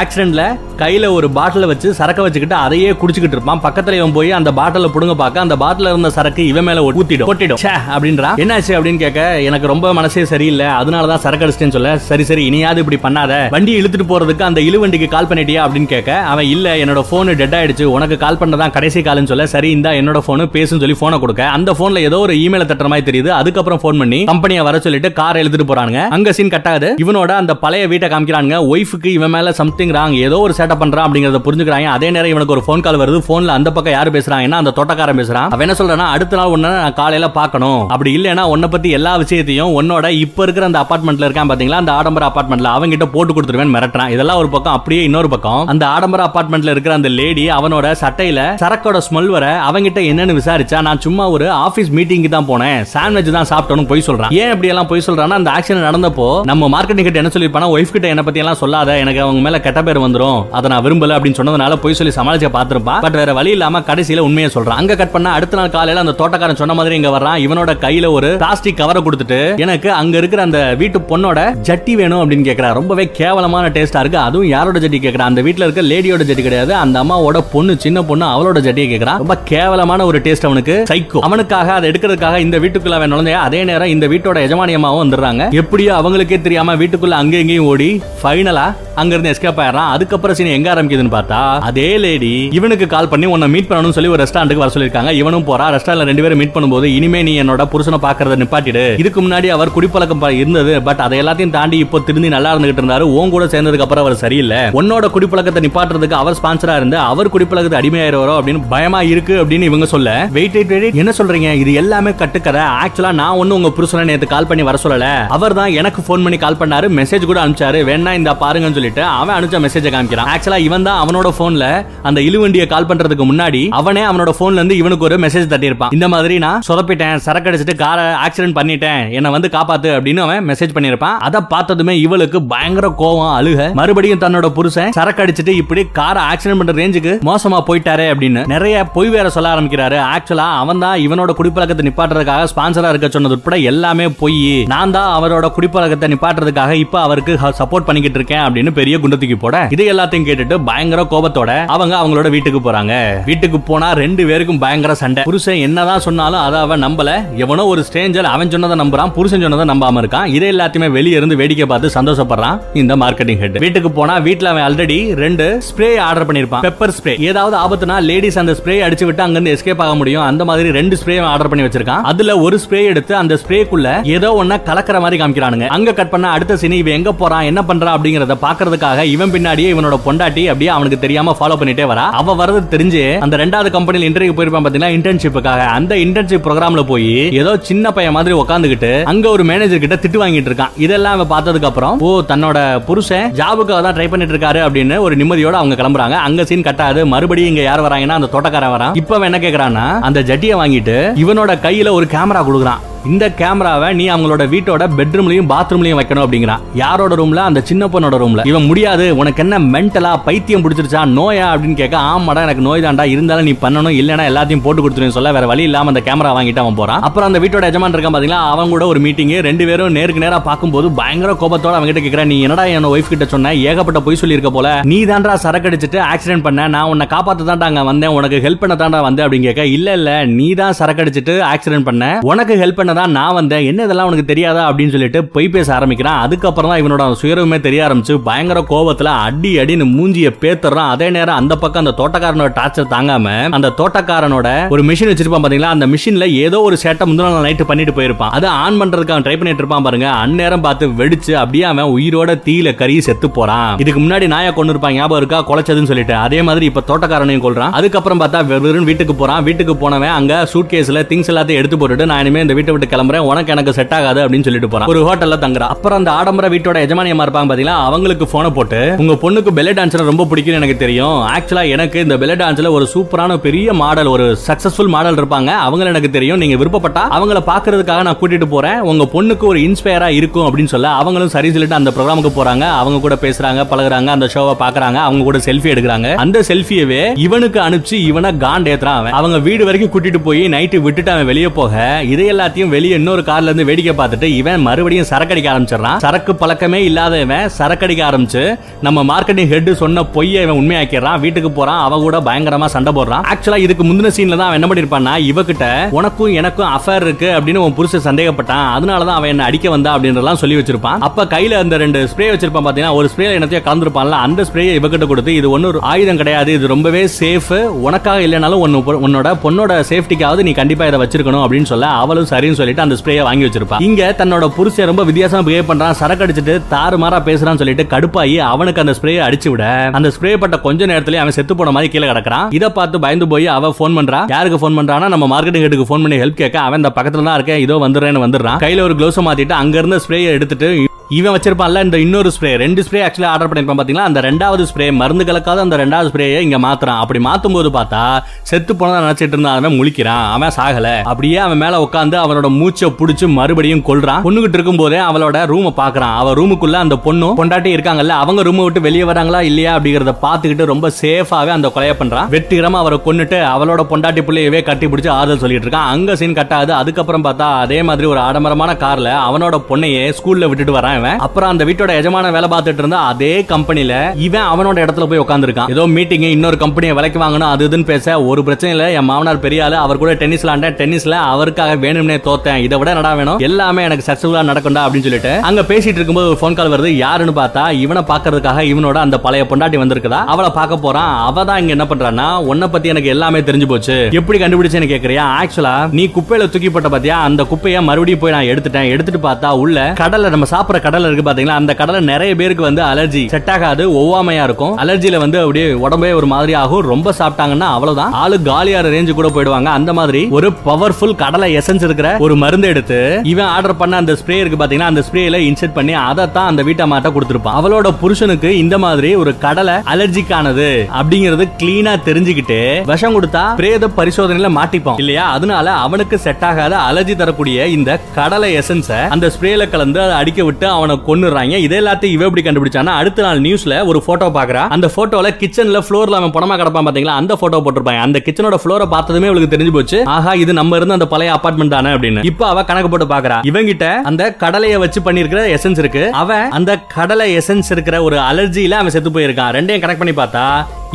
ஆக்சிடென்ட்ல 0.00 0.58
கையில 0.78 1.12
ஒரு 1.12 1.28
பாட்டில 1.28 1.66
வச்சு 1.66 1.92
சரக்க 1.92 2.20
வச்சுக்கிட்டு 2.20 2.54
அதையே 2.54 2.90
குடிச்சுக்கிட்டு 2.90 3.36
இருப்பான். 3.36 3.60
பக்கத்துல 3.62 3.92
இவன் 3.92 4.12
போய் 4.12 4.32
அந்த 4.32 4.52
பாட்டில 4.52 4.88
புடுங்க 4.94 5.14
பார்க்க 5.14 5.40
அந்த 5.40 5.56
பாட்டில 5.56 5.88
இருந்த 5.88 6.10
சரக்கு 6.10 6.46
இவன் 6.46 6.64
மேல 6.64 6.80
ஊத்திடும். 6.80 7.28
கொட்டிடும். 7.30 7.62
அப்படின்றா? 7.64 7.74
அப்படின்றான் 7.96 8.36
என்னாச்சு 8.36 8.72
அப்படின்னு 8.76 8.98
கேட்க 8.98 9.40
எனக்கு 9.40 9.66
ரொம்ப 9.66 9.92
மனசே 9.94 10.24
சரியில்லை. 10.24 10.66
அதனால 10.66 11.06
தான் 11.06 11.18
சரக்கு 11.18 11.46
அடிச்சிட்டேன்னு 11.46 11.76
சொல்ல. 11.78 11.98
சரி 11.98 12.24
சரி 12.24 12.44
இனியாவது 12.44 12.84
இப்படி 12.84 13.00
பண்ணாத. 13.06 13.48
வண்டி 13.50 13.80
இழுத்துட்டு 13.80 14.08
போறதுக்கு 14.12 14.42
அந்த 14.42 14.60
இழுவண்டிக்கு 14.60 15.08
கால் 15.08 15.26
பண்ணிட்டியா 15.26 15.62
அப்படின்னு 15.66 15.86
கேட்க 15.86 16.18
அவன் 16.18 16.44
இல்ல 16.44 16.76
என்னோட 16.76 17.04
போன் 17.10 17.34
டெட் 17.34 17.54
ஆயிடுச்சு. 17.54 17.84
உனக்கு 17.84 18.16
கால் 18.16 18.36
பண்ணதான் 18.36 18.70
கடைசி 18.70 19.00
காலன்னு 19.00 19.26
சொல்ல. 19.26 19.46
சரி 19.46 19.70
இந்த 19.70 19.90
என்னோட 19.90 20.18
போன் 20.18 20.40
பேசுன்னு 20.40 20.84
சொல்லி 20.84 20.94
போனை 20.94 21.18
கொடுக்க. 21.18 21.48
அந்த 21.48 21.72
போன்ல 21.72 21.98
ஏதோ 21.98 22.18
ஒரு 22.18 22.34
இமெயில 22.34 22.70
தட்டுற 22.70 22.88
மாதிரி 22.88 23.10
தெரியுது. 23.10 23.28
அது 23.28 23.52
அதுக்கப்புறம் 23.54 23.82
ஃபோன் 23.82 24.00
பண்ணி 24.02 24.18
கம்பெனியை 24.30 24.62
வர 24.68 24.76
சொல்லிட்டு 24.84 25.08
கார் 25.18 25.38
எழுதிட்டு 25.40 25.66
போறானுங்க. 25.68 26.00
அங்க 26.16 26.28
சீன் 26.36 26.52
கட்டாது 26.54 26.88
இவனோட 27.02 27.30
அந்த 27.40 27.52
பழைய 27.64 27.84
வீட்டை 27.92 28.06
காமிக்கிறானுங்க. 28.12 28.56
ஒய்ஃபுக்கு 28.72 29.10
இவன் 29.18 29.32
மேல 29.34 29.52
சம்திங் 29.58 29.92
ராங் 29.96 30.14
ஏதோ 30.26 30.36
ஒரு 30.46 30.54
சேட்டப் 30.58 30.80
பண்றான் 30.82 31.06
அப்படிங்கறத 31.06 31.40
புரிஞ்சுக்கிறாங்க. 31.46 31.88
அதே 31.96 32.08
நேரம் 32.14 32.32
இவனுக்கு 32.32 32.54
ஒரு 32.56 32.62
ஃபோன் 32.66 32.82
கால் 32.86 32.98
வருது. 33.02 33.18
போன்ல 33.28 33.54
அந்த 33.58 33.68
பக்கம் 33.76 33.94
யாரு 33.96 34.10
பேசுறாங்கன்னா 34.16 34.58
அந்த 34.62 34.72
தோட்டக்காரன் 34.78 35.20
பேசுறான். 35.20 35.48
அவன் 35.54 35.64
என்ன 35.66 35.76
சொல்றான்னா 35.80 36.06
அடுத்த 36.16 36.38
நாள் 36.40 36.54
உன்ன 36.56 36.72
நான் 36.80 36.96
காலையில 37.00 37.28
பார்க்கணும். 37.38 37.80
அப்படி 37.94 38.12
இல்லைன்னா 38.18 38.44
உன்னை 38.54 38.70
பத்தி 38.74 38.90
எல்லா 38.98 39.12
விஷயத்தையும் 39.22 39.72
உன்னோட 39.80 40.08
இப்ப 40.24 40.42
இருக்கிற 40.46 40.66
அந்த 40.70 40.80
அபார்ட்மெண்ட்ல 40.84 41.28
இருக்கான் 41.28 41.52
பாத்தீங்களா? 41.52 41.80
அந்த 41.84 41.92
ஆடம்பர 41.98 42.26
அபார்ட்மெண்ட்ல 42.30 42.72
அவங்க 42.76 42.92
கிட்ட 42.96 43.08
போட்டு 43.14 43.34
கொடுத்துருவேன் 43.36 43.74
மிரட்டுறான். 43.76 44.12
இதெல்லாம் 44.16 44.40
ஒரு 44.42 44.50
பக்கம் 44.56 44.76
அப்படியே 44.80 45.02
இன்னொரு 45.10 45.30
பக்கம். 45.36 45.62
அந்த 45.74 45.86
ஆடம்பர 45.94 46.22
அபார்ட்மெண்ட்ல 46.28 46.74
இருக்கிற 46.76 46.94
அந்த 47.00 47.12
லேடி 47.20 47.46
அவனோட 47.58 47.94
சட்டையில 48.02 48.40
சரக்கோட 48.64 49.00
ஸ்மெல் 49.08 49.32
வர 49.36 49.46
அவங்கிட்ட 49.70 50.02
என்னன்னு 50.12 50.38
விசாரிச்சா 50.40 50.80
நான் 50.90 51.04
சும்மா 51.06 51.26
ஒரு 51.36 51.46
ஆபீஸ் 51.64 51.92
மீட்டிங்க்கு 51.98 52.32
தான் 52.36 52.50
போனேன். 52.52 52.80
சாண்ட்விச் 52.94 53.32
தான் 53.36 53.43
சாப்பிட்டோன்னு 53.50 53.86
போய் 53.92 54.02
சொல்றான். 54.06 54.32
ஏன் 54.40 54.50
இப்படி 54.54 54.70
எல்லாம் 54.74 54.90
போய் 54.92 55.02
சொல்றான்னா 55.06 55.38
அந்த 55.40 55.50
ஆக்சிடென்ட் 55.56 55.86
நடந்தப்போ 55.88 56.28
நம்ம 56.50 56.68
மார்க்கெட்டிங் 56.74 57.06
கிட்ட 57.08 57.22
என்ன 57.22 57.32
சொல்லிருப்பானா 57.36 57.68
ஒய்ஃப் 57.74 57.94
கிட்ட 57.96 58.06
என்ன 58.14 58.22
பத்தி 58.22 58.42
எல்லாம் 58.44 58.60
சொல்லாத 58.62 58.98
எனக்கு 58.98 59.22
அவங்க 59.24 59.40
மேல 59.46 59.60
கெட்ட 59.66 59.82
பேர் 59.82 60.00
வந்துரும். 60.06 60.40
அதை 60.50 60.70
நான் 60.72 60.84
விரும்பல 60.86 61.16
அப்படின்னு 61.16 61.40
சொன்னதுனால 61.40 61.76
போய் 61.76 61.98
சொல்லி 62.00 62.12
சமாளிச்ச 62.18 62.50
பாத்திருப்பா 62.56 62.96
பட் 63.06 63.18
வேற 63.20 63.32
வழி 63.32 63.50
இல்லாம 63.50 63.80
கடைசியில 63.90 64.26
உண்மையை 64.28 64.50
சொல்றான். 64.54 64.80
அங்க 64.82 64.96
கட் 64.96 65.14
பண்ணா 65.16 65.32
அடுத்த 65.32 65.56
நாள் 65.56 65.72
காலையில 65.76 66.04
அந்த 66.04 66.14
தோட்டக்காரன் 66.20 66.60
சொன்ன 66.62 66.74
மாதிரி 66.74 66.94
இங்க 66.94 67.10
வர்றான். 67.16 67.40
இவனோட 67.46 67.72
கையில 67.86 68.10
ஒரு 68.10 68.30
பிளாஸ்டிக் 68.42 68.76
கவரை 68.76 69.02
கொடுத்துட்டு 69.02 69.40
எனக்கு 69.64 69.92
அங்க 69.92 70.16
இருக்கிற 70.18 70.42
அந்த 70.42 70.60
வீட்டு 70.78 70.98
பொண்ணோட 71.10 71.40
ஜட்டி 71.68 71.94
வேணும் 72.00 72.20
அப்படின்னு 72.20 72.48
கேக்குறா. 72.48 72.72
ரொம்பவே 72.72 73.06
கேவலமான 73.20 73.68
டேஸ்டா 73.68 74.00
இருக்கு. 74.00 74.18
அதுவும் 74.18 74.48
யாரோட 74.48 74.78
ஜட்டி 74.78 75.00
கேக்குறா? 75.06 75.26
அந்த 75.30 75.42
வீட்டுல 75.42 75.66
இருக்க 75.66 75.82
லேடியோட 75.82 76.22
ஜட்டி 76.30 76.42
கிடையாது. 76.42 76.74
அந்த 76.74 77.02
அம்மாவோட 77.02 77.44
பொண்ணு 77.52 77.78
சின்ன 77.78 78.02
பொண்ணு 78.02 78.26
அவளோட 78.26 78.58
ஜட்டியை 78.66 78.88
கேக்குறா. 78.92 79.16
ரொம்ப 79.16 79.36
கேவலமான 79.52 80.06
ஒரு 80.06 80.18
டேஸ்ட் 80.18 80.46
அவனுக்கு. 80.50 80.84
சைக்கோ 80.90 81.18
அவனுக்காக 81.18 81.72
அதை 81.72 81.90
எடுக்கிறதுக்காக 81.90 82.38
இந்த 82.38 82.58
வீட்டுக்குள்ள 82.58 82.98
அவன் 83.00 83.14
அதே 83.46 83.60
நேரம் 83.70 83.92
இந்த 83.94 84.06
வீட்டோட 84.12 84.38
எஜமானி 84.46 84.74
அம்மாவும் 84.78 85.02
வந்துடுறாங்க. 85.04 85.42
எப்படியோ 85.62 85.92
அவங்களுக்கே 86.00 86.38
தெரியாம 86.46 86.76
வீட்டுக்குள்ள 86.82 87.16
அங்கே 87.22 87.40
இங்கேயும் 87.44 87.68
ஓடி 87.72 87.90
ஃபைனலா 88.22 88.66
அங்க 89.00 89.12
இருந்து 89.14 89.30
எஸ்கேப் 89.34 89.60
ஆயிடுறான். 89.62 89.90
அதுக்கப்புறம் 89.94 90.36
சீன் 90.38 90.54
எங்க 90.56 90.68
ஆரம்பிக்குதுன்னு 90.74 91.14
பார்த்தா 91.16 91.38
அதே 91.68 91.88
லேடி 92.04 92.32
இவனுக்கு 92.58 92.86
கால் 92.94 93.10
பண்ணி 93.12 93.26
உன்னை 93.34 93.48
மீட் 93.54 93.68
பண்ணணும்னு 93.70 93.96
சொல்லி 93.96 94.12
ஒரு 94.14 94.22
ரெஸ்டாரண்ட்டுக்கு 94.24 94.64
வர 94.64 94.72
சொல்லியிருக்காங்க. 94.74 95.12
இவனும் 95.20 95.46
போறா. 95.48 95.66
ரெஸ்டாரண்ட்ல 95.76 96.08
ரெண்டு 96.10 96.24
பேரும் 96.24 96.40
மீட் 96.42 96.54
பண்ணும்போது 96.56 96.88
இனிமே 96.98 97.22
நீ 97.28 97.32
என்னோட 97.42 97.62
புருஷனை 97.72 98.00
பாக்குறத 98.06 98.36
நிப்பாட்டிடு. 98.42 98.84
இதுக்கு 99.02 99.20
முன்னாடி 99.26 99.48
அவர் 99.56 99.74
குடிப்பழக்கம் 99.76 100.22
இருந்தது 100.40 100.74
பட் 100.88 101.02
அதை 101.06 101.18
எல்லாத்தையும் 101.22 101.54
தாண்டி 101.56 101.78
இப்போ 101.84 102.00
திருந்தி 102.08 102.28
நல்லா 102.36 102.52
இருந்துகிட்டு 102.54 102.82
இருந்தாரு. 102.82 103.06
உன் 103.18 103.32
கூட 103.34 103.44
சேர்ந்ததுக்கு 103.54 103.86
அப்புறம் 103.86 104.04
அவர் 104.04 104.16
சரியில்லை. 104.22 104.60
உன்னோட 104.80 105.10
குடிப்பழக்கத்தை 105.16 105.62
நிப்பாட்டுறதுக்கு 105.66 106.16
அவர் 106.20 106.38
ஸ்பான்சரா 106.40 106.76
இருந்து 106.80 106.98
அவர் 107.10 107.32
குடிப்பழக்கத்தை 107.34 107.78
அடிமையாயிருவாரோ 107.80 108.36
அப்படின்னு 108.38 108.62
பயமா 108.74 109.02
இருக்கு 109.12 109.34
அப்படின்னு 109.42 109.68
இவங்க 109.70 109.86
சொல்ல. 109.94 110.10
வெயிட் 110.38 110.56
வெயிட் 110.58 110.72
வெயிட் 110.74 111.00
என்ன 111.02 111.14
சொல்றீங்க? 111.18 111.50
இது 111.62 111.72
எல்லாமே 111.82 112.12
கட்டுக்கதை. 112.22 112.62
ஆக்சுவலா 112.84 113.12
நான் 113.24 113.38
ஒண்ணு 113.40 113.56
உங்க 113.58 113.72
புருஷனை 113.76 114.04
நேத்து 114.08 114.26
கால் 114.32 114.48
பண்ணி 114.48 114.62
வர 114.68 114.76
சொல்லல. 114.84 115.06
அவர் 115.34 115.54
தான் 115.58 115.74
எனக்கு 115.80 116.00
ஃபோன் 116.06 116.24
பண்ணி 116.24 116.38
கால் 116.42 116.58
பண்ணாரு 116.62 116.86
மெசேஜ் 116.98 117.22
கூட 117.28 117.38
அனுப்பிச்சாரு. 117.42 117.78
வேணா 117.88 118.12
இந்த 118.18 118.30
பாருங்கன்னு 118.42 118.76
சொல்லிட்டு 118.78 119.02
அவன் 119.18 119.34
அனுப்பிச்ச 119.36 119.58
மெசேஜ் 119.66 119.86
காமிக்கிறான். 119.94 120.28
ஆக்சுவலா 120.32 120.58
இவன் 120.66 120.86
தான் 120.88 120.98
அவனோட 121.02 121.28
போன்ல 121.38 121.66
அந்த 122.08 122.18
இழுவண்டியை 122.28 122.66
கால் 122.72 122.88
பண்றதுக்கு 122.90 123.24
முன்னாடி 123.30 123.60
அவனே 123.78 124.02
அவனோட 124.08 124.32
போன்ல 124.40 124.60
இருந்து 124.60 124.76
இவனுக்கு 124.80 125.06
ஒரு 125.08 125.16
மெசேஜ் 125.24 125.46
தட்டியிருப்பான். 125.52 125.92
இந்த 125.96 126.08
மாதிரி 126.14 126.34
நான் 126.44 126.64
சொதப்பிட்டேன் 126.68 127.22
சரக்கு 127.26 127.50
அடிச்சிட்டு 127.50 127.76
காரை 127.84 128.04
ஆக்சிடென்ட் 128.24 128.56
பண்ணிட்டேன் 128.58 129.02
என்ன 129.18 129.32
வந்து 129.36 129.50
காப்பாத்து 129.56 129.90
அப்படின்னு 129.98 130.24
அவன் 130.26 130.46
மெசேஜ் 130.50 130.74
பண்ணிருப்பான் 130.78 131.16
அதை 131.28 131.42
பார்த்ததுமே 131.54 131.94
இவளுக்கு 132.04 132.40
பயங்கர 132.52 132.90
கோவம் 133.02 133.32
அழுக. 133.38 133.68
மறுபடியும் 133.80 134.22
தன்னோட 134.24 134.50
புருஷன் 134.58 134.92
சரக்கு 134.98 135.24
அடிச்சிட்டு 135.26 135.54
இப்படி 135.62 135.84
காரை 136.00 136.24
ஆக்சிடென்ட் 136.32 136.62
பண்ற 136.62 136.76
ரேஞ்சுக்கு 136.82 137.14
மோசமா 137.30 137.60
போயிட்டாரே 137.70 138.08
அப்படின்னு 138.14 138.44
நிறைய 138.54 138.84
பொய் 138.98 139.14
வேற 139.16 139.26
சொல்ல 139.38 139.54
ஆரம்பிக்கிறாரு. 139.54 140.00
ஆக்சுவலா 140.14 140.48
அவன் 140.62 140.84
தான் 140.86 140.98
இவனோட 141.06 141.32
குடிப்பழக்கத்தை 141.40 141.86
நிப்பாட்டுறதுக்காக 141.90 142.50
ஸ்பான்சரா 142.54 142.92
இருக்க 142.92 143.12
சொன்னது 143.16 143.36
உட்பட 143.38 143.56
எல்லாமே 143.72 144.06
பொய். 144.22 144.40
நான் 144.74 144.94
தான் 144.96 145.10
அவரோட 145.18 145.46
குடிப்பழக்கத்தை 145.56 146.08
நிப்பாட்டுறதுக்காக 146.14 146.72
இப்ப 146.84 147.00
அவருக்கு 147.06 147.32
சப்போர்ட் 147.60 147.88
பண்ணிக்கிட்டு 147.88 148.20
இருக்கேன் 148.20 148.44
அப்படின்னு 148.46 148.72
பெரிய 148.80 148.98
குண்டத்துக்கு 149.02 149.38
போட 149.44 149.56
இது 149.76 149.84
எல்லாத்தையும் 149.94 150.26
கேட்டுட்டு 150.28 150.58
பயங்கர 150.70 151.02
கோபத்தோட 151.12 151.50
அவங்க 151.74 151.94
அவங்களோட 152.02 152.28
வீட்டுக்கு 152.36 152.60
போறாங்க. 152.66 152.92
வீட்டுக்கு 153.30 153.58
போனா 153.70 153.88
ரெண்டு 154.02 154.22
பேருக்கும் 154.30 154.62
பயங்கர 154.64 154.94
சண்டை. 155.02 155.24
புருஷன் 155.28 155.62
என்னதான் 155.66 156.04
சொன்னாலும் 156.06 156.42
அதை 156.46 156.58
அவன் 156.66 156.84
நம்பல. 156.86 157.10
எவனோ 157.44 157.66
ஒரு 157.72 157.84
ஸ்ட்ரேஞ்சர் 157.88 158.30
அவன் 158.34 158.52
சொன்னதை 158.54 158.76
நம்புறான் 158.82 159.12
புருஷன் 159.18 159.44
சொன்னதை 159.46 159.66
நம்பாம 159.72 160.00
இருக்கான். 160.02 160.28
இதை 160.36 160.48
எல்லாத்தையுமே 160.54 160.88
வெளியே 160.96 161.18
இருந்து 161.20 161.38
வேடிக்கை 161.40 161.68
பார்த்து 161.72 161.94
சந்தோஷப்படுறான் 161.98 162.58
இந்த 162.82 162.92
மார்க்கெட்டிங் 163.02 163.40
ஹெட் 163.42 163.58
வீட்டுக்கு 163.64 163.90
போனா 163.98 164.16
வீட்டுல 164.28 164.50
அவன் 164.52 164.64
ஆல்ரெடி 164.68 164.98
ரெண்டு 165.24 165.46
ஸ்ப்ரே 165.68 165.90
ஆர்டர் 166.08 166.26
பண்ணிருப்பான். 166.28 166.64
பெப்பர் 166.66 166.94
ஸ்ப்ரே 166.98 167.14
ஏதாவது 167.30 167.56
ஆபத்துனா 167.64 167.96
லேடிஸ் 168.10 168.40
அந்த 168.42 168.52
ஸ்ப்ரே 168.58 168.76
அடிச்சு 168.86 169.06
விட்டு 169.08 169.24
அங்க 169.26 169.36
இருந்து 169.38 169.54
எஸ்கேப் 169.56 169.82
ஆக 169.84 169.94
முடியும். 170.00 170.24
அந்த 170.30 170.42
மாதிரி 170.50 170.68
ரெண்டு 170.78 170.94
ஸ்ப்ரே 171.00 171.16
ஆர்டர் 171.32 171.50
பண்ணி 171.52 171.66
வச்சிருக்கான். 171.66 172.04
அதுல 172.12 172.36
ஒரு 172.46 172.56
ஸ்ப்ரே 172.64 172.80
எடுத்து 172.92 173.03
அந்த 173.12 173.38
ஸ்ப்ரேக்குள்ள 173.42 173.88
ஏதோ 174.16 174.28
ஒன்ன 174.42 174.60
கலக்கிற 174.68 175.00
மாதிரி 175.00 175.18
காமிக்கிறானுங்க. 175.22 175.66
அங்க 175.76 175.94
கட் 175.98 176.12
பண்ண 176.14 176.26
அடுத்த 176.36 176.56
சீனி 176.56 176.76
இவன் 176.82 176.96
எங்க 176.98 177.12
போறான் 177.12 177.46
என்ன 177.50 177.62
பண்றான் 177.62 177.94
அப்படிங்கறத 177.96 178.36
பாக்குறதுக்காக 178.46 179.04
இவன் 179.14 179.32
பின்னாடியே 179.34 179.68
இவனோட 179.74 179.98
பொண்டாட்டி 180.06 180.44
அப்படியே 180.50 180.70
அவனுக்கு 180.76 180.98
தெரியாம 180.98 181.36
ஃபாலோ 181.40 181.56
பண்ணிட்டே 181.60 181.86
வரா. 181.92 182.06
அவ 182.20 182.34
வரது 182.40 182.62
தெரிஞ்சு 182.74 183.02
அந்த 183.26 183.36
ரெண்டாவது 183.42 183.70
கம்பெனில 183.76 184.08
இன்டர்வியூ 184.10 184.34
போயிருப்பான் 184.38 184.66
பாத்தீங்கன்னா 184.66 184.94
இன்டர்ன்ஷிப்புக்காக 184.96 185.66
அந்த 185.78 185.94
இன்டர்ன்ஷிப் 186.04 186.44
ப்ரோக்ராம்ல 186.46 186.84
போய் 186.92 187.12
ஏதோ 187.40 187.52
சின்ன 187.70 187.92
பையன் 187.98 188.16
மாதிரி 188.16 188.34
உட்காந்துக்கிட்டு 188.42 188.92
அங்க 189.12 189.28
ஒரு 189.28 189.44
மேனேஜர் 189.50 189.82
கிட்ட 189.84 189.98
திட்டு 190.04 190.22
வாங்கிட்டு 190.22 190.50
இருக்கான். 190.52 190.74
இதெல்லாம் 190.86 191.16
அவன் 191.16 191.32
பார்த்ததுக்கு 191.34 191.70
அப்புறம் 191.70 192.00
ஓ 192.08 192.10
தன்னோட 192.32 192.58
புருஷன் 192.88 193.28
ஜாபுக்காக 193.40 193.80
தான் 193.86 193.96
ட்ரை 193.98 194.08
பண்ணிட்டு 194.08 194.34
இருக்காரு 194.36 194.62
அப்படின்னு 194.66 194.98
ஒரு 195.06 195.16
நிம்மதியோட 195.22 195.56
அவங்க 195.60 195.76
கிளம்புறாங்க. 195.82 196.16
அங்க 196.28 196.44
சீன் 196.44 196.66
கட்டாது 196.68 197.02
மறுபடியும் 197.14 197.52
இங்க 197.52 197.62
யார் 197.68 197.86
வராங்கன்னா 197.86 198.18
அந்த 198.20 198.30
தோட்டக்காரன் 198.34 198.74
வரான். 198.76 198.96
இப்ப 199.02 199.18
என்ன 199.30 199.38
கேக்குறான்னா 199.44 199.86
அந்த 200.08 200.22
ஜட்டியை 200.30 200.56
வாங்கிட்டு 200.62 200.96
இவனோட 201.24 201.52
கையில 201.66 201.92
ஒரு 201.98 202.08
கேமரா 202.16 202.42
கொடுக்குறான். 202.48 202.82
இந்த 203.06 203.30
கேமராவை 203.30 203.94
நீ 203.94 204.10
அவங்களோட 204.10 204.42
வீட்டோட 204.48 204.82
பெட்ரூம்லயும் 204.98 205.48
பாத்ரூம்லயும் 205.48 205.98
வைக்கணும் 206.00 206.24
அப்படிங்கிறான் 206.24 206.60
யாரோட 206.74 207.14
ரூம்ல 207.14 207.34
அந்த 207.34 207.60
சின்ன 207.60 207.86
பொண்ணோட 207.86 208.16
ரூம்ல 208.22 208.46
இவன் 208.46 208.64
முடியாது. 208.64 209.16
உனக்கு 209.16 209.42
என்ன 209.42 209.58
மென்டலா 209.58 210.22
பைத்தியம் 210.24 210.62
பிடிச்சிருச்சா? 210.64 211.00
நோயா? 211.18 211.46
அப்படின்னு 211.52 211.74
கேட்க 211.74 211.96
ஆமாடா 211.96 212.42
எனக்கு 212.42 212.62
நோய் 212.62 212.82
தான்டா. 212.82 213.02
இருந்தாலும் 213.02 213.44
நீ 213.44 213.52
பண்ணணும். 213.52 213.96
இல்லனா 214.00 214.24
எல்லாத்தையும் 214.30 214.62
போட்டு 214.62 214.88
கொடுத்துருன்னு 214.88 215.08
சொல்ல 215.08 215.32
வேற 215.32 215.46
வழி 215.46 215.62
இல்லாம 215.62 215.88
அந்த 215.88 216.00
கேமரா 216.00 216.32
வாங்கிட்டு 216.38 216.58
அவன் 216.58 216.74
போறான். 216.74 217.00
அப்புறம் 217.00 217.34
அந்த 217.34 217.48
வீட்டோட 217.48 217.62
எஜமான் 217.62 217.92
இருக்கான் 217.92 218.14
பாத்தீங்களா? 218.14 218.50
அவன் 218.50 218.68
கூட 218.68 218.86
ஒரு 218.86 219.00
மீட்டிங் 219.00 219.28
ரெண்டு 219.28 219.66
பேரும் 219.66 219.92
நேருக்கு 219.92 220.20
நேரா 220.20 220.38
பார்க்கும்போது 220.38 220.90
பயங்கர 220.90 221.32
கோபத்தோட 221.32 221.74
அவங்க 221.74 221.92
கிட்ட 221.92 222.08
கேக்குறேன் 222.08 222.26
நீ 222.26 222.40
என்னடா 222.40 222.64
என் 222.64 222.84
ஒய்ஃப் 222.84 223.08
கிட்ட 223.08 223.24
சொன்ன? 223.24 223.54
ஏகப்பட்ட 223.54 224.00
பொய் 224.00 224.16
சொல்லியிருக்க 224.16 224.50
போல. 224.50 224.80
நீ 224.82 225.04
தான்டா 225.04 225.38
சரக்கடிச்சிட்டு 225.42 226.00
ஆக்சிடென்ட் 226.12 226.42
பண்ண. 226.42 226.68
நான் 226.68 226.88
உன்னை 226.88 227.06
காப்பாத்த 227.10 227.48
தான்டா 227.50 227.60
அங்க 227.60 227.82
வந்தேன். 227.82 228.10
உனக்கு 228.10 228.36
ஹெல்ப் 228.36 228.62
பண்ண 228.64 228.74
தாண்டா 228.74 229.02
வந்தேன். 229.02 229.28
அப்படின்னு 229.28 229.42
கேட்க 229.42 229.66
இல்ல 229.66 229.92
இல்ல. 229.92 230.24
நீ 230.24 230.52
தான் 230.54 230.74
சரக்கடிச்சிட்டு 230.78 231.54
ஆக்சிடென்ட் 231.54 231.84
பண்ண. 231.84 232.18
உனக்கு 232.22 232.56
ஹெல்ப் 232.56 232.72
பண்ண 232.72 232.92
தான் 232.98 233.14
நான் 233.18 233.36
வந்தேன். 233.38 233.64
என்ன 233.70 233.84
இதெல்லாம் 233.86 234.08
உனக்கு 234.10 234.30
தெரியாதா 234.32 234.62
அப்படின்னு 234.70 234.94
சொல்லிட்டு 234.94 235.20
பொய் 235.34 235.48
பேச 235.54 235.68
ஆரம்பிக்கிறான். 235.78 236.20
அதுக்கப்புறம் 236.26 236.70
தான் 236.72 236.80
இவனோட 236.82 237.04
சுயரவுமே 237.22 237.58
தெரிய 237.66 237.80
ஆரம்பிச்சு 237.86 238.14
பயங்கர 238.28 238.60
கோபத்துல 238.72 239.12
அடி 239.26 239.52
அடின்னு 239.62 239.86
மூஞ்சிய 239.96 240.30
பேத்துறான். 240.42 240.90
அதே 240.94 241.08
நேரம் 241.16 241.38
அந்த 241.40 241.54
பக்கம் 241.62 241.84
அந்த 241.84 241.94
தோட்டக்காரனோட 242.00 242.50
டார்ச்சர் 242.60 242.90
தாங்காம 242.94 243.34
அந்த 243.58 243.72
தோட்டக்காரனோட 243.80 244.48
ஒரு 244.76 244.82
மிஷின் 244.90 245.10
வச்சிருப்பான் 245.10 245.44
பாத்தீங்களா? 245.44 245.72
அந்த 245.76 245.86
மிஷின்ல 245.94 246.26
ஏதோ 246.44 246.60
ஒரு 246.68 246.78
சேட்டை 246.84 247.06
முந்தின 247.10 247.42
நைட்டு 247.46 247.64
பண்ணிட்டு 247.70 247.94
போயிருப்பான். 247.98 248.32
அதை 248.38 248.48
ஆன் 248.62 248.80
பண்றதுக்கு 248.80 249.14
அவன் 249.14 249.26
ட்ரை 249.26 249.36
பண்ணிட்டு 249.40 249.62
இருப்பான் 249.62 249.86
பாருங்க. 249.86 250.08
அந்நேரம் 250.24 250.64
பார்த்து 250.66 250.88
வெடிச்சு 251.00 251.32
அப்படியே 251.42 251.64
அவன் 251.72 251.92
உயிரோட 251.96 252.30
தீயில 252.48 252.74
கறி 252.80 252.96
செத்து 253.08 253.30
போறான். 253.38 253.72
இதுக்கு 253.84 254.00
முன்னாடி 254.00 254.26
நாயா 254.34 254.50
கொண்டு 254.58 254.72
இருப்பான். 254.74 254.96
ஞாபகம் 254.98 255.20
இருக்கா? 255.22 255.40
குலைச்சதுன்னு 255.50 255.90
சொல்லிட்டு. 255.92 256.14
அதே 256.26 256.40
மாதிரி 256.48 256.64
இப்ப 256.70 256.84
தோட்டக்காரனையும் 256.90 257.44
கொள்றான் 257.46 257.74
அதுக்கப்புறம் 257.78 258.20
பார்த்தா 258.22 258.40
வெறும் 258.64 258.88
வீட்டுக்கு 258.90 259.14
போறான். 259.14 259.42
வீட்டுக்கு 259.48 259.76
போனவன் 259.82 260.14
அங்க 260.18 260.32
சூட் 260.52 260.70
கேஸ்ல 260.72 261.02
திங்ஸ் 261.12 261.30
எல்லாத்தையும் 261.32 261.60
எடுத்து 261.62 261.78
போட்டுட்டு 261.80 262.08
நான் 262.10 262.20
இனிமே 262.24 262.44
இந்த 262.44 262.54
வீட்டை 262.58 262.72
விட்டு 262.74 262.83
கிளம்புறேன். 262.86 263.26
உனக்கு 263.30 263.52
எனக்கு 263.52 263.72
செட் 263.72 263.94
ஆகாது 263.94 264.28
அப்படின்னு 264.28 264.42
சொல்லிட்டு 264.42 264.68
போறான். 264.68 264.88
ஒரு 264.88 265.00
ஹோட்டல்ல 265.06 265.36
தங்குறான். 265.44 265.72
அப்புறம் 265.74 265.98
அந்த 265.98 266.10
ஆடம்பர 266.10 266.48
வீட்டோட 266.48 266.78
எஜமானியமா 266.86 267.24
இருப்பாங்க 267.26 267.50
பாத்தீங்களா? 267.50 267.76
அவங்களுக்கு 267.88 268.26
போனை 268.26 268.50
போட்டு 268.50 268.94
உங்க 268.98 269.12
பொண்ணுக்கு 269.12 269.52
பெல்ல 269.58 269.72
டான்ஸ் 269.78 269.96
ரொம்ப 269.96 270.26
பிடிக்கும்னு 270.30 270.60
எனக்கு 270.60 270.76
தெரியும். 270.76 271.28
ஆக்சுவலா 271.28 271.68
எனக்கு 271.68 272.00
இந்த 272.00 272.16
பெல்ல 272.16 272.34
டான்ஸ்ல 272.42 272.70
ஒரு 272.70 272.88
சூப்பரான 272.94 273.36
பெரிய 273.36 273.72
மாடல் 273.72 274.06
ஒரு 274.06 274.38
சக்சஸ்ஃபுல் 274.46 274.86
மாடல் 274.86 275.14
இருப்பாங்க. 275.14 275.50
அவங்கள 275.66 275.84
எனக்கு 275.84 276.10
தெரியும். 276.10 276.38
நீங்க 276.38 276.64
விருப்பப்பட்டா 276.64 277.02
அவங்கள 277.18 277.40
பாக்குறதுக்காக 277.46 278.02
நான் 278.02 278.18
கூட்டிட்டு 278.20 278.44
போறேன். 278.44 278.80
உங்க 278.80 279.04
பொண்ணுக்கு 279.12 279.46
ஒரு 279.52 279.58
இன்ஸ்பயரா 279.58 280.06
இருக்கும் 280.06 280.46
அப்படின்னு 280.46 280.72
சொல்ல 280.74 280.88
அவங்களும் 280.88 281.28
சரி 281.28 281.50
சொல்லிட்டு 281.50 281.74
அந்த 281.74 281.90
ப்ரோக்ராமுக்கு 281.90 282.32
போறாங்க. 282.36 282.60
அவங்க 282.60 283.00
கூட 283.00 283.14
பேசுறாங்க 283.14 283.62
பழகுறாங்க 283.70 284.06
அந்த 284.06 284.28
ஷோவை 284.34 284.54
பாக்குறாங்க. 284.62 284.98
அவங்க 285.08 285.22
கூட 285.22 285.38
செல்ஃபி 285.38 285.70
எடுக்கிறாங்க. 285.74 286.14
அந்த 286.14 286.42
செல்ஃபியவே 286.48 287.18
இவனுக்கு 287.18 287.60
அனுப்பிச்சு 287.60 287.92
இவனை 287.92 288.30
காண்ட் 288.30 288.70
ஏத்துறான் 288.72 289.00
அவன். 289.00 289.12
அவங்க 289.12 289.38
வீடு 289.38 289.64
வரைக்கும் 289.64 289.92
கூட்டிட்டு 289.94 290.20
போய் 290.22 290.46
நைட்டு 290.46 290.78
விட்டுட்டு 290.78 291.10
அவன் 291.10 291.26
வெளியே 291.26 291.48
போக. 291.48 292.02
இதை 292.02 292.32
எல்லாத்தையும் 292.32 292.73
வெளியே 292.74 292.98
இன்னொரு 293.00 293.24
கார்ல 293.28 293.50
இருந்து 293.50 293.68
வேடிக்கை 293.70 293.94
பார்த்துட்டு 294.00 294.28
இவன் 294.40 294.64
மறுபடியும் 294.68 295.08
சரக்கடிக்க 295.12 295.48
ஆரம்பிச்சிடறான். 295.52 295.98
சரக்கு 296.04 296.34
பழக்கமே 296.42 296.80
இல்லாதவன் 296.88 297.50
சரக்கடிக்க 297.58 298.02
ஆரம்பிச்சு 298.10 298.42
நம்ம 298.86 299.04
மார்க்கெட்டிங் 299.12 299.50
ஹெட் 299.52 299.70
சொன்ன 299.82 300.04
பொய்யை 300.16 300.40
இவன் 300.46 300.60
உண்மையாக்கிறான் 300.60 301.20
வீட்டுக்கு 301.24 301.50
போறான் 301.58 301.80
அவ 301.86 301.98
கூட 302.04 302.18
பயங்கரமா 302.28 302.68
சண்டை 302.76 302.92
போடுறான். 302.98 303.24
ஆக்சுவலா 303.32 303.60
இதுக்கு 303.66 303.84
முந்தின 303.88 304.12
சீன்ல 304.18 304.38
தான் 304.40 304.48
அவன் 304.48 304.58
என்ன 304.60 304.68
பண்ணிருப்பான்னா 304.70 305.14
இவகிட்ட 305.30 305.66
உனக்கும் 305.98 306.34
எனக்கும் 306.40 306.68
அஃபேர் 306.76 307.06
இருக்கு 307.08 307.28
அப்படின்னு 307.36 307.62
உன் 307.66 307.76
புருஷன் 307.78 308.06
சந்தேகப்பட்டான். 308.08 308.66
அதனாலதான் 308.76 309.18
அவன் 309.18 309.32
என்ன 309.34 309.44
அடிக்க 309.50 309.66
வந்தா 309.76 309.92
அப்படின்றலாம் 309.96 310.40
சொல்லி 310.42 310.58
வச்சிருப்பான். 310.60 311.00
அப்ப 311.08 311.26
கையில 311.34 311.58
அந்த 311.64 311.76
ரெண்டு 311.84 312.00
ஸ்ப்ரே 312.12 312.28
வச்சிருப்பான் 312.32 312.66
பாத்தீங்கன்னா 312.68 312.96
ஒரு 313.00 313.10
ஸ்ப்ரே 313.12 313.28
என்னத்தையும் 313.38 313.66
கலந்துருப்பான்ல 313.68 314.18
அந்த 314.26 314.46
ஸ்ப்ரேயை 314.50 314.74
இவகிட்ட 314.80 315.08
கொடுத்து 315.12 315.34
இது 315.40 315.48
ஒன்னு 315.56 315.70
ஒரு 315.72 315.80
ஆயுதம் 315.92 316.20
கிடையாது 316.22 316.52
இது 316.58 316.72
ரொம்பவே 316.74 317.02
சேஃப் 317.20 317.52
உனக்காக 317.86 318.26
இல்லைனாலும் 318.26 318.62
உன்னோட 319.06 319.30
பொண்ணோட 319.44 319.72
சேஃப்டிக்காவது 319.90 320.44
நீ 320.48 320.54
கண்டிப்பா 320.60 320.86
இதை 320.90 321.00
வச்சிருக்கணும் 321.02 321.44
அப்படின்னு 321.44 321.70
சொல்ல 321.72 321.92
அவளும் 322.02 322.28
சரின்னு 322.32 322.58
சொல்லிட்டு 322.64 322.86
அந்த 322.86 322.98
ஸ்ப்ரேயை 323.02 323.24
வாங்கி 323.30 323.46
வச்சிருப்பா. 323.48 323.80
இங்க 323.88 324.10
தன்னோட 324.22 324.44
புருஷன் 324.58 324.90
ரொம்ப 324.92 325.02
வித்தியாசமா 325.10 325.44
பிஹேவ் 325.48 325.70
பண்றான் 325.70 325.96
சரக்கு 326.02 326.26
அடிச்சிட்டு 326.26 326.56
தாறு 326.74 326.96
மாறா 327.04 327.20
பேசுறான்னு 327.30 327.60
சொல்லிட்டு 327.62 327.84
கடுப்பாயி 327.94 328.36
அவனுக்கு 328.52 328.82
அந்த 328.82 328.92
ஸ்ப்ரே 328.98 329.14
அடிச்சு 329.26 329.48
விட 329.52 329.64
அந்த 329.98 330.08
ஸ்ப்ரே 330.16 330.30
பட்ட 330.42 330.56
கொஞ்ச 330.66 330.86
நேரத்துல 330.90 331.20
அவன் 331.22 331.36
செத்து 331.38 331.54
போன 331.60 331.72
மாதிரி 331.76 331.90
கீழே 331.94 332.06
கிடக்குறான். 332.10 332.46
இதை 332.58 332.68
பார்த்து 332.78 333.02
பயந்து 333.04 333.28
போய் 333.32 333.46
அவ 333.56 333.72
ஃபோன் 333.78 333.96
பண்றா. 333.98 334.20
யாருக்கு 334.34 334.58
போன் 334.64 334.78
பண்றானா 334.80 335.08
நம்ம 335.14 335.28
மார்க்கெட்டிங் 335.34 335.64
ஹெட்டுக்கு 335.66 335.88
ஃபோன் 335.90 336.04
பண்ணி 336.06 336.18
ஹெல்ப் 336.22 336.40
கேட்க 336.42 336.58
அவன் 336.66 336.80
இந்த 336.82 336.92
பக்கத்துல 336.98 337.26
தான் 337.28 337.38
இருக்கேன் 337.40 337.62
இதோ 337.66 337.78
வந்துடுறேன்னு 337.86 338.24
வந்துடுறான். 338.26 338.60
கையில 338.64 338.86
ஒரு 338.88 338.96
க்ளோஸ் 339.00 339.24
மாத்திட்டு 339.28 339.56
அங்க 339.62 339.78
இருந்த 339.82 339.98
ஸ்ப்ரேயை 340.06 340.30
எடுத்துட்டு 340.38 340.70
இவன் 341.08 341.34
வச்சிருப்பான்ல 341.34 341.82
இந்த 341.82 341.98
இன்னொரு 341.98 342.30
ஸ்ப்ரே 342.34 342.50
ரெண்டு 342.56 342.82
ஸ்ப்ரே 342.82 343.00
ஆக்சுவலி 343.06 343.26
ஆர்டர் 343.30 343.48
பண்ணிருப்பான் 343.48 343.78
பாத்தீங்களா? 343.78 344.04
அந்த 344.08 344.20
ரெண்டாவது 344.20 344.62
ஸ்ப்ரே 344.70 344.92
மருந்து 344.92 345.24
கலக்காத 345.24 345.58
அந்த 345.64 345.76
ரெண்டாவது 345.76 346.08
ஸ்ப்ரேயை 346.10 346.38
இங்க 346.40 346.58
மாத்துறான். 346.58 347.00
அப்படி 347.02 347.20
மாத்தும் 347.24 347.52
போது 347.52 347.70
பார்த்தா 347.70 348.22
செத்து 348.42 348.74
போனதா 348.74 349.00
நினைச்சிட்டு 349.04 349.34
இருந்தான். 349.36 349.56
அவன் 349.56 349.76
முழிக்கிறான். 349.80 350.24
அவன் 350.36 350.54
சாகல. 350.56 351.02
அப்படியே 351.02 351.36
அவன் 351.36 351.58
மேல 351.58 351.80
உட்காந்து 351.86 352.16
அவனோட 352.22 352.48
மூச்சை 352.48 352.88
புடிச்சு 353.00 353.28
மறுபடியும் 353.28 353.84
கொள்றான் 353.88 354.22
பொண்ணுகிட்டு 354.28 354.58
இருக்கும் 354.58 354.76
போதே 354.76 354.98
அவளோட 355.08 355.42
ரூமை 355.52 355.72
பாக்குறான் 355.80 356.14
அவ 356.20 356.32
ரூமுக்குள்ள 356.40 356.78
அந்த 356.84 356.98
பொண்ணும் 357.06 357.36
பொண்டாட்டி 357.40 357.70
இருக்காங்கல்ல 357.76 358.16
அவங்க 358.24 358.42
ரூமை 358.42 358.64
விட்டு 358.64 358.80
வெளியே 358.80 359.02
வராங்களா 359.02 359.40
இல்லையா 359.50 359.74
அப்படிங்கறத 359.76 360.14
பாத்துக்கிட்டு 360.24 360.64
ரொம்ப 360.64 360.92
சேஃபாவே 361.02 361.48
அந்த 361.58 361.70
கொலையை 361.76 361.96
பண்றான். 362.00 362.30
வெற்றிகரமா 362.36 362.80
அவரை 362.84 363.00
கொன்னுட்டு 363.06 363.40
அவளோட 363.54 363.84
பொண்டாட்டி 363.92 364.24
பிள்ளையவே 364.30 364.62
கட்டி 364.62 364.86
பிடிச்சி 364.86 365.12
ஆறுதல் 365.18 365.42
சொல்லிட்டு 365.44 365.68
இருக்கான். 365.68 365.92
அங்க 365.94 366.16
சீன் 366.16 366.38
கட்டாது 366.40 366.74
அதுக்கப்புறம் 366.80 367.26
பார்த்தா 367.28 367.48
அதே 367.66 367.82
மாதிரி 367.82 368.08
ஒரு 368.14 368.22
ஆடம்பரமான 368.26 368.72
கார்ல 368.84 369.14
அவனோட 369.28 369.62
பொண்ணையே 369.70 370.04
ஸ்கூல்ல 370.20 370.48
விட்டுட்டு 370.48 370.78
வரான் 370.78 370.92
தான் 370.94 371.02
இவன். 371.02 371.20
அப்புறம் 371.26 371.52
அந்த 371.52 371.62
வீட்டோட 371.70 371.92
எஜமான 372.00 372.32
வேலை 372.36 372.50
பார்த்துட்டு 372.54 372.82
இருந்தா 372.84 373.00
அதே 373.12 373.32
கம்பெனில 373.52 373.92
இவன் 374.26 374.48
அவனோட 374.52 374.78
இடத்துல 374.84 375.06
போய் 375.10 375.22
உட்காந்துருக்கான் 375.24 375.70
ஏதோ 375.74 375.84
மீட்டிங் 375.96 376.26
இன்னொரு 376.34 376.56
கம்பெனியை 376.64 376.94
விலைக்கு 376.98 377.22
வாங்கணும் 377.24 377.50
அது 377.52 377.68
இதுன்னு 377.68 377.90
பேச 377.92 378.02
ஒரு 378.30 378.40
பிரச்சனை 378.48 378.70
இல்ல. 378.74 378.84
என் 378.98 379.08
மாமனார் 379.10 379.42
பெரிய 379.44 379.64
ஆளு 379.66 379.76
அவர் 379.84 380.00
கூட 380.02 380.12
டென்னிஸ் 380.20 380.44
விளாண்டேன் 380.44 380.76
டென்னிஸ்ல 380.80 381.14
அவருக்காக 381.32 381.74
வேணும்னே 381.84 382.16
தோத்தேன். 382.26 382.60
இதை 382.66 382.78
விட 382.80 382.90
நடா 382.98 383.12
வேணும்? 383.20 383.38
எல்லாமே 383.48 383.84
எனக்கு 383.88 384.06
சக்சஸ்ஃபுல்லா 384.08 384.42
நடக்கும்டா 384.50 384.82
அப்படின்னு 384.86 385.06
சொல்லிட்டு 385.08 385.32
அங்க 385.48 385.62
பேசிட்டு 385.70 385.98
இருக்கும்போது 386.00 386.30
ஒரு 386.32 386.38
ஃபோன் 386.40 386.56
கால் 386.58 386.72
வருது. 386.74 386.90
யாருன்னு 387.04 387.34
பார்த்தா 387.40 387.64
இவனை 387.84 388.02
பாக்குறதுக்காக 388.10 388.64
இவனோட 388.72 388.98
அந்த 389.06 389.16
பழைய 389.26 389.44
பொண்டாட்டி 389.52 389.80
வந்திருக்குதா? 389.82 390.20
அவளை 390.34 390.50
பார்க்க 390.58 390.84
போறான். 390.86 391.12
அவ 391.28 391.44
தான் 391.50 391.60
இங்க 391.62 391.74
என்ன 391.76 391.86
பண்றான்னா 391.92 392.28
உன்னை 392.50 392.68
பத்தி 392.74 392.92
எனக்கு 392.94 393.12
எல்லாமே 393.14 393.40
தெரிஞ்சு 393.48 393.68
போச்சு. 393.72 393.96
எப்படி 394.20 394.38
கண்டுபிடிச்சேன்னு 394.42 394.90
கேக்குறியா? 394.92 395.24
ஆக்சுவலா 395.40 395.74
நீ 395.98 396.06
குப்பையில 396.16 396.48
தூக்கி 396.54 396.70
போட்ட 396.70 396.90
பாத்தியா? 396.96 397.18
அந்த 397.28 397.42
குப்பையை 397.52 397.82
மறுபடியும் 397.90 398.22
போய் 398.24 398.36
நான் 398.36 398.50
எடுத்துட்டேன். 398.52 398.90
எடுத்துட்டு 398.94 399.22
பார்த்தா 399.28 399.50
உள்ள 399.64 399.78
கடலை 400.02 400.30
நம்ம 400.34 400.48
சாப்பிடுற 400.54 400.80
கடலை 400.86 401.08
இருக்கு 401.08 401.26
பாத்தீங்களா? 401.28 401.58
அந்த 401.60 401.72
கடலை 401.80 402.00
நிறைய 402.12 402.32
பேருக்கு 402.40 402.64
வந்து 402.68 402.82
அலர்ஜி 402.90 403.24
செட் 403.34 403.50
ஆகாது 403.54 403.84
ஒவ்வாமையா 404.00 404.44
இருக்கும். 404.48 404.74
அலர்ஜியில 404.84 405.18
வந்து 405.24 405.38
அப்படியே 405.44 405.66
உடம்பே 405.86 406.10
ஒரு 406.20 406.28
மாதிரி 406.34 406.52
ஆகும். 406.62 406.84
ரொம்ப 406.92 407.14
சாப்பிட்டாங்கன்னா 407.20 407.68
அவ்வளவுதான். 407.76 408.12
ஆளு 408.22 408.36
காலியார 408.48 408.92
ரேஞ்சு 408.94 409.14
கூட 409.18 409.28
போயிடுவாங்க. 409.36 409.70
அந்த 409.78 409.92
மாதிரி 409.98 410.22
ஒரு 410.38 410.50
பவர்ஃபுல் 410.68 411.14
கடலை 411.22 411.48
எசன்ஸ் 411.60 411.84
இருக்கிற 411.88 412.08
ஒரு 412.26 412.36
மருந்து 412.42 412.68
எடுத்து 412.72 412.98
இவன் 413.32 413.50
ஆர்டர் 413.54 413.76
பண்ண 413.82 414.00
அந்த 414.02 414.12
ஸ்ப்ரே 414.20 414.38
இருக்கு 414.42 414.60
பாத்தீங்கன்னா 414.62 414.90
அந்த 414.92 415.04
ஸ்ப்ரேல 415.08 415.40
இன்செர்ட் 415.48 415.76
பண்ணி 415.78 415.94
அதை 416.08 416.26
தான் 416.36 416.50
அந்த 416.52 416.62
வீட்டை 416.68 416.86
மாட்ட 416.92 417.12
கொடுத்துருப்பான். 417.16 417.58
அவளோட 417.60 417.88
புருஷனுக்கு 418.02 418.50
இந்த 418.62 418.78
மாதிரி 418.84 419.12
ஒரு 419.22 419.34
கடலை 419.44 419.76
அலர்ஜிக்கானது 419.94 420.68
அப்படிங்கறது 421.00 421.46
கிளீனா 421.62 421.94
தெரிஞ்சுக்கிட்டு 422.08 422.60
விஷம் 422.92 423.16
கொடுத்தா 423.16 423.44
பிரேத 423.60 423.90
பரிசோதனையில 423.98 424.50
மாட்டிப்போம் 424.58 425.00
இல்லையா? 425.02 425.24
அதனால 425.36 425.66
அவனுக்கு 425.86 426.18
செட் 426.26 426.44
ஆகாத 426.50 426.74
அலர்ஜி 426.88 427.16
தரக்கூடிய 427.22 427.66
இந்த 427.76 427.90
கடலை 428.18 428.50
எசன்ஸ 428.60 428.90
அந்த 429.14 429.26
ஸ்ப்ரேல 429.34 429.70
கலந்து 429.74 430.00
அதை 430.06 430.14
அடிக்க 430.20 430.42
விட்டு 430.48 430.66
அவனை 430.78 430.96
கொன்னுறாங்க. 431.08 431.58
இதே 431.66 431.78
எல்லாத்தையும் 431.82 432.16
இவ 432.16 432.24
எப்படி 432.28 432.44
கண்டுபிடிச்சானா 432.46 432.94
அடுத்த 433.00 433.22
நாள் 433.26 433.42
நியூஸ்ல 433.46 433.74
ஒரு 433.90 434.00
போட்டோ 434.06 434.28
பாக்குறா 434.38 434.62
அந்த 434.76 434.86
போட்டோல 434.96 435.30
கிச்சன்ல 435.40 435.80
ஃப்ளோர்ல 435.86 436.18
அவன் 436.20 436.34
பணமா 436.36 436.56
கிடப்பான் 436.60 436.86
பாத்தீங்களா? 436.88 437.16
அந்த 437.22 437.32
போட்டோ 437.42 437.60
போட்டிருப்பாங்க. 437.64 438.02
அந்த 438.08 438.20
கிச்சனோட 438.26 438.58
ஃப்ளோரை 438.62 438.86
பார்த்ததுமே 438.94 439.28
அவளுக்கு 439.30 439.52
தெரிஞ்சு 439.54 439.74
போச்சு. 439.78 440.00
ஆஹா 440.16 440.34
இது 440.42 440.52
நம்ம 440.60 440.76
இருந்த 440.80 440.98
அந்த 440.98 441.08
பழைய 441.14 441.32
அபார்ட்மெண்ட் 441.38 441.76
தானே 441.76 441.92
அப்படின்னு. 441.96 442.24
இப்ப 442.30 442.46
அவ 442.52 442.64
கணக்கு 442.70 442.90
போட்டு 442.92 443.08
பாக்குறா 443.14 443.38
இவங்கிட்ட 443.50 443.88
அந்த 444.10 444.22
கடலையை 444.44 444.78
வச்சு 444.84 445.00
பண்ணிருக்கிற 445.08 445.42
எசன்ஸ் 445.56 445.82
இருக்கு. 445.82 446.04
அவன் 446.22 446.46
அந்த 446.58 446.72
கடலை 446.96 447.28
எசன்ஸ் 447.40 447.70
இருக்கிற 447.76 447.96
ஒரு 448.08 448.18
அலர்ஜியில 448.30 448.78
அவன் 448.82 448.96
செத்து 448.96 449.12
போயிருக்கான். 449.16 449.52
ரெண்டையும் 449.58 449.84
கனெக்ட் 449.84 450.02
பண்ணி 450.04 450.16
பார்த்தா 450.22 450.44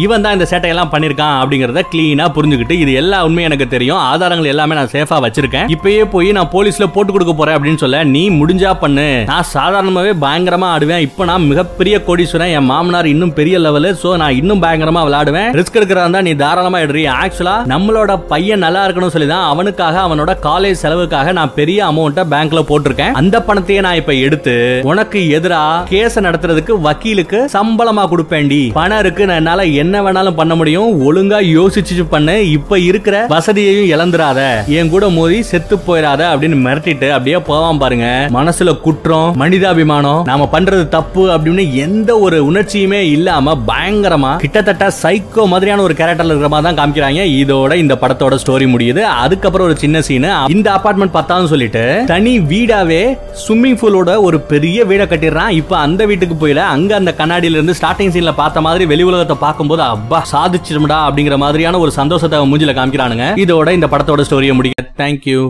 இவன் 0.03 0.23
தான் 0.23 0.35
இந்த 0.35 0.45
சேட்டையெல்லாம் 0.49 0.91
பண்ணிருக்கான் 0.91 1.37
அப்படிங்கறத 1.39 1.81
கிளீனா 1.93 2.25
புரிஞ்சுக்கிட்டு 2.35 2.75
இது 2.83 2.91
எல்லா 2.99 3.17
உண்மையும் 3.27 3.47
எனக்கு 3.49 3.65
தெரியும். 3.73 4.01
ஆதாரங்கள் 4.11 4.51
எல்லாமே 4.51 4.75
நான் 4.79 4.91
சேஃபா 4.93 5.17
வச்சிருக்கேன். 5.25 5.67
இப்பயே 5.75 6.03
போய் 6.13 6.29
நான் 6.37 6.51
போலீஸ்ல 6.53 6.85
போட்டு 6.95 7.11
கொடுக்க 7.15 7.33
போறேன் 7.39 7.55
அப்படின்னு 7.57 7.81
சொல்ல 7.83 8.03
நீ 8.13 8.21
முடிஞ்சா 8.39 8.71
பண்ணு. 8.83 9.07
நான் 9.31 9.47
சாதாரணமாவே 9.69 10.11
பயங்கரமா 10.23 10.67
ஆடுவேன். 10.75 11.03
இப்போ 11.07 11.23
நான் 11.29 11.43
மிகப்பெரிய 11.49 11.95
கோடீஸ்வரன். 12.05 12.51
என் 12.57 12.67
மாமனார் 12.69 13.07
இன்னும் 13.11 13.33
பெரிய 13.39 13.55
லெவலு 13.65 13.89
சோ 14.03 14.09
நான் 14.21 14.37
இன்னும் 14.39 14.61
பயங்கரமா 14.63 15.01
விளையாடுவேன். 15.07 15.49
ரிஸ்க் 15.57 15.77
எடுக்கிறதா 15.79 16.21
நீ 16.27 16.31
தாராளமா 16.41 16.79
எடுறி. 16.85 17.03
ஆக்சுவலா 17.21 17.55
நம்மளோட 17.71 18.11
பையன் 18.31 18.63
நல்லா 18.65 18.81
இருக்கணும் 18.85 19.13
சொல்லி 19.15 19.27
தான் 19.31 19.45
அவனுக்காக 19.53 19.99
அவனோட 20.05 20.31
காலேஜ் 20.47 20.79
செலவுக்காக 20.83 21.33
நான் 21.39 21.53
பெரிய 21.59 21.79
அமௌண்ட்டை 21.89 22.23
பேங்க்ல 22.33 22.63
போட்டிருக்கேன். 22.69 23.13
அந்த 23.21 23.35
பணத்தையே 23.49 23.83
நான் 23.87 23.99
இப்ப 24.01 24.15
எடுத்து 24.27 24.55
உனக்கு 24.91 25.21
எதிரா 25.37 25.61
கேஸ் 25.91 26.17
நடத்துறதுக்கு 26.27 26.75
வக்கீலுக்கு 26.87 27.41
சம்பளமா 27.57 28.05
கொடுப்பேன்டி. 28.13 28.61
பணம் 28.79 29.03
இருக்கு 29.05 29.27
நான் 29.31 29.41
என்னால 29.43 29.67
என்ன 29.83 30.01
வேணாலும் 30.07 30.39
பண்ண 30.41 30.55
முடியும். 30.61 30.89
ஒழுங்கா 31.09 31.41
யோசிச்சு 31.57 32.07
பண்ணு. 32.15 32.37
இப்ப 32.57 32.79
இருக்கிற 32.89 33.15
வசதியையும் 33.35 33.91
இழந்துராத 33.93 34.39
என் 34.79 34.91
கூட 34.95 35.05
மோதி 35.19 35.39
செத்து 35.51 35.77
போயிடாத 35.87 36.21
அப்படின்னு 36.33 36.59
மிரட்டிட்டு 36.65 37.09
அப்படியே 37.17 37.39
போவான் 37.51 37.83
பாருங்க. 37.85 38.09
மனசுல 38.39 38.77
குற்றம் 38.87 39.31
மனித 39.43 39.58
மனிதாபிமானம் 39.59 40.21
நாம 40.29 40.45
பண்றது 40.51 40.83
தப்பு 40.93 41.23
அப்படின்னு 41.33 41.63
எந்த 41.85 42.11
ஒரு 42.25 42.37
உணர்ச்சியுமே 42.49 42.99
இல்லாம 43.15 43.55
பயங்கரமா 43.69 44.31
கிட்டத்தட்ட 44.43 44.85
சைக்கோ 45.01 45.43
மாதிரியான 45.53 45.83
ஒரு 45.87 45.93
கேரக்டர்ல 45.99 46.33
இருக்கிற 46.33 46.49
மாதிரி 46.53 46.67
தான் 46.67 46.79
காமிக்கிறாங்க. 46.79 47.23
இதோட 47.41 47.73
இந்த 47.83 47.95
படத்தோட 48.03 48.35
ஸ்டோரி 48.43 48.67
முடியுது. 48.73 49.01
அதுக்கப்புறம் 49.23 49.67
ஒரு 49.69 49.75
சின்ன 49.83 50.01
சீன் 50.07 50.27
இந்த 50.55 50.69
அபார்ட்மெண்ட் 50.77 51.15
பத்தான்னு 51.17 51.51
சொல்லிட்டு 51.53 51.83
தனி 52.13 52.33
வீடாவே 52.51 53.01
ஸ்விம்மிங் 53.43 53.77
பூலோட 53.81 54.15
ஒரு 54.27 54.39
பெரிய 54.53 54.85
வீடை 54.91 55.07
கட்டிடுறான். 55.13 55.53
இப்ப 55.61 55.77
அந்த 55.85 56.01
வீட்டுக்கு 56.11 56.37
போயில 56.41 56.63
அங்க 56.75 56.91
அந்த 57.01 57.13
கண்ணாடியில 57.19 57.59
இருந்து 57.59 57.77
ஸ்டார்டிங் 57.81 58.13
சீன்ல 58.15 58.33
பார்த்த 58.41 58.65
மாதிரி 58.67 58.85
வெளி 58.93 59.05
உலகத்தை 59.11 59.37
பார்க்கும்போது 59.45 59.85
அப்பா 59.95 60.21
சாதிச்சிடும்டா 60.33 60.99
அப்படிங்கிற 61.07 61.37
மாதிரியான 61.45 61.79
ஒரு 61.85 61.93
சந்தோஷத்தை 61.99 62.45
மூஞ்சில 62.53 62.77
காமிக்கிறானுங்க. 62.79 63.27
இதோட 63.45 63.69
இந்த 63.79 63.89
படத்தோட 63.93 64.23
ஸ்டோரியை 64.29 64.55
முடிக்க 64.59 64.87
தேங்க்யூ 65.03 65.41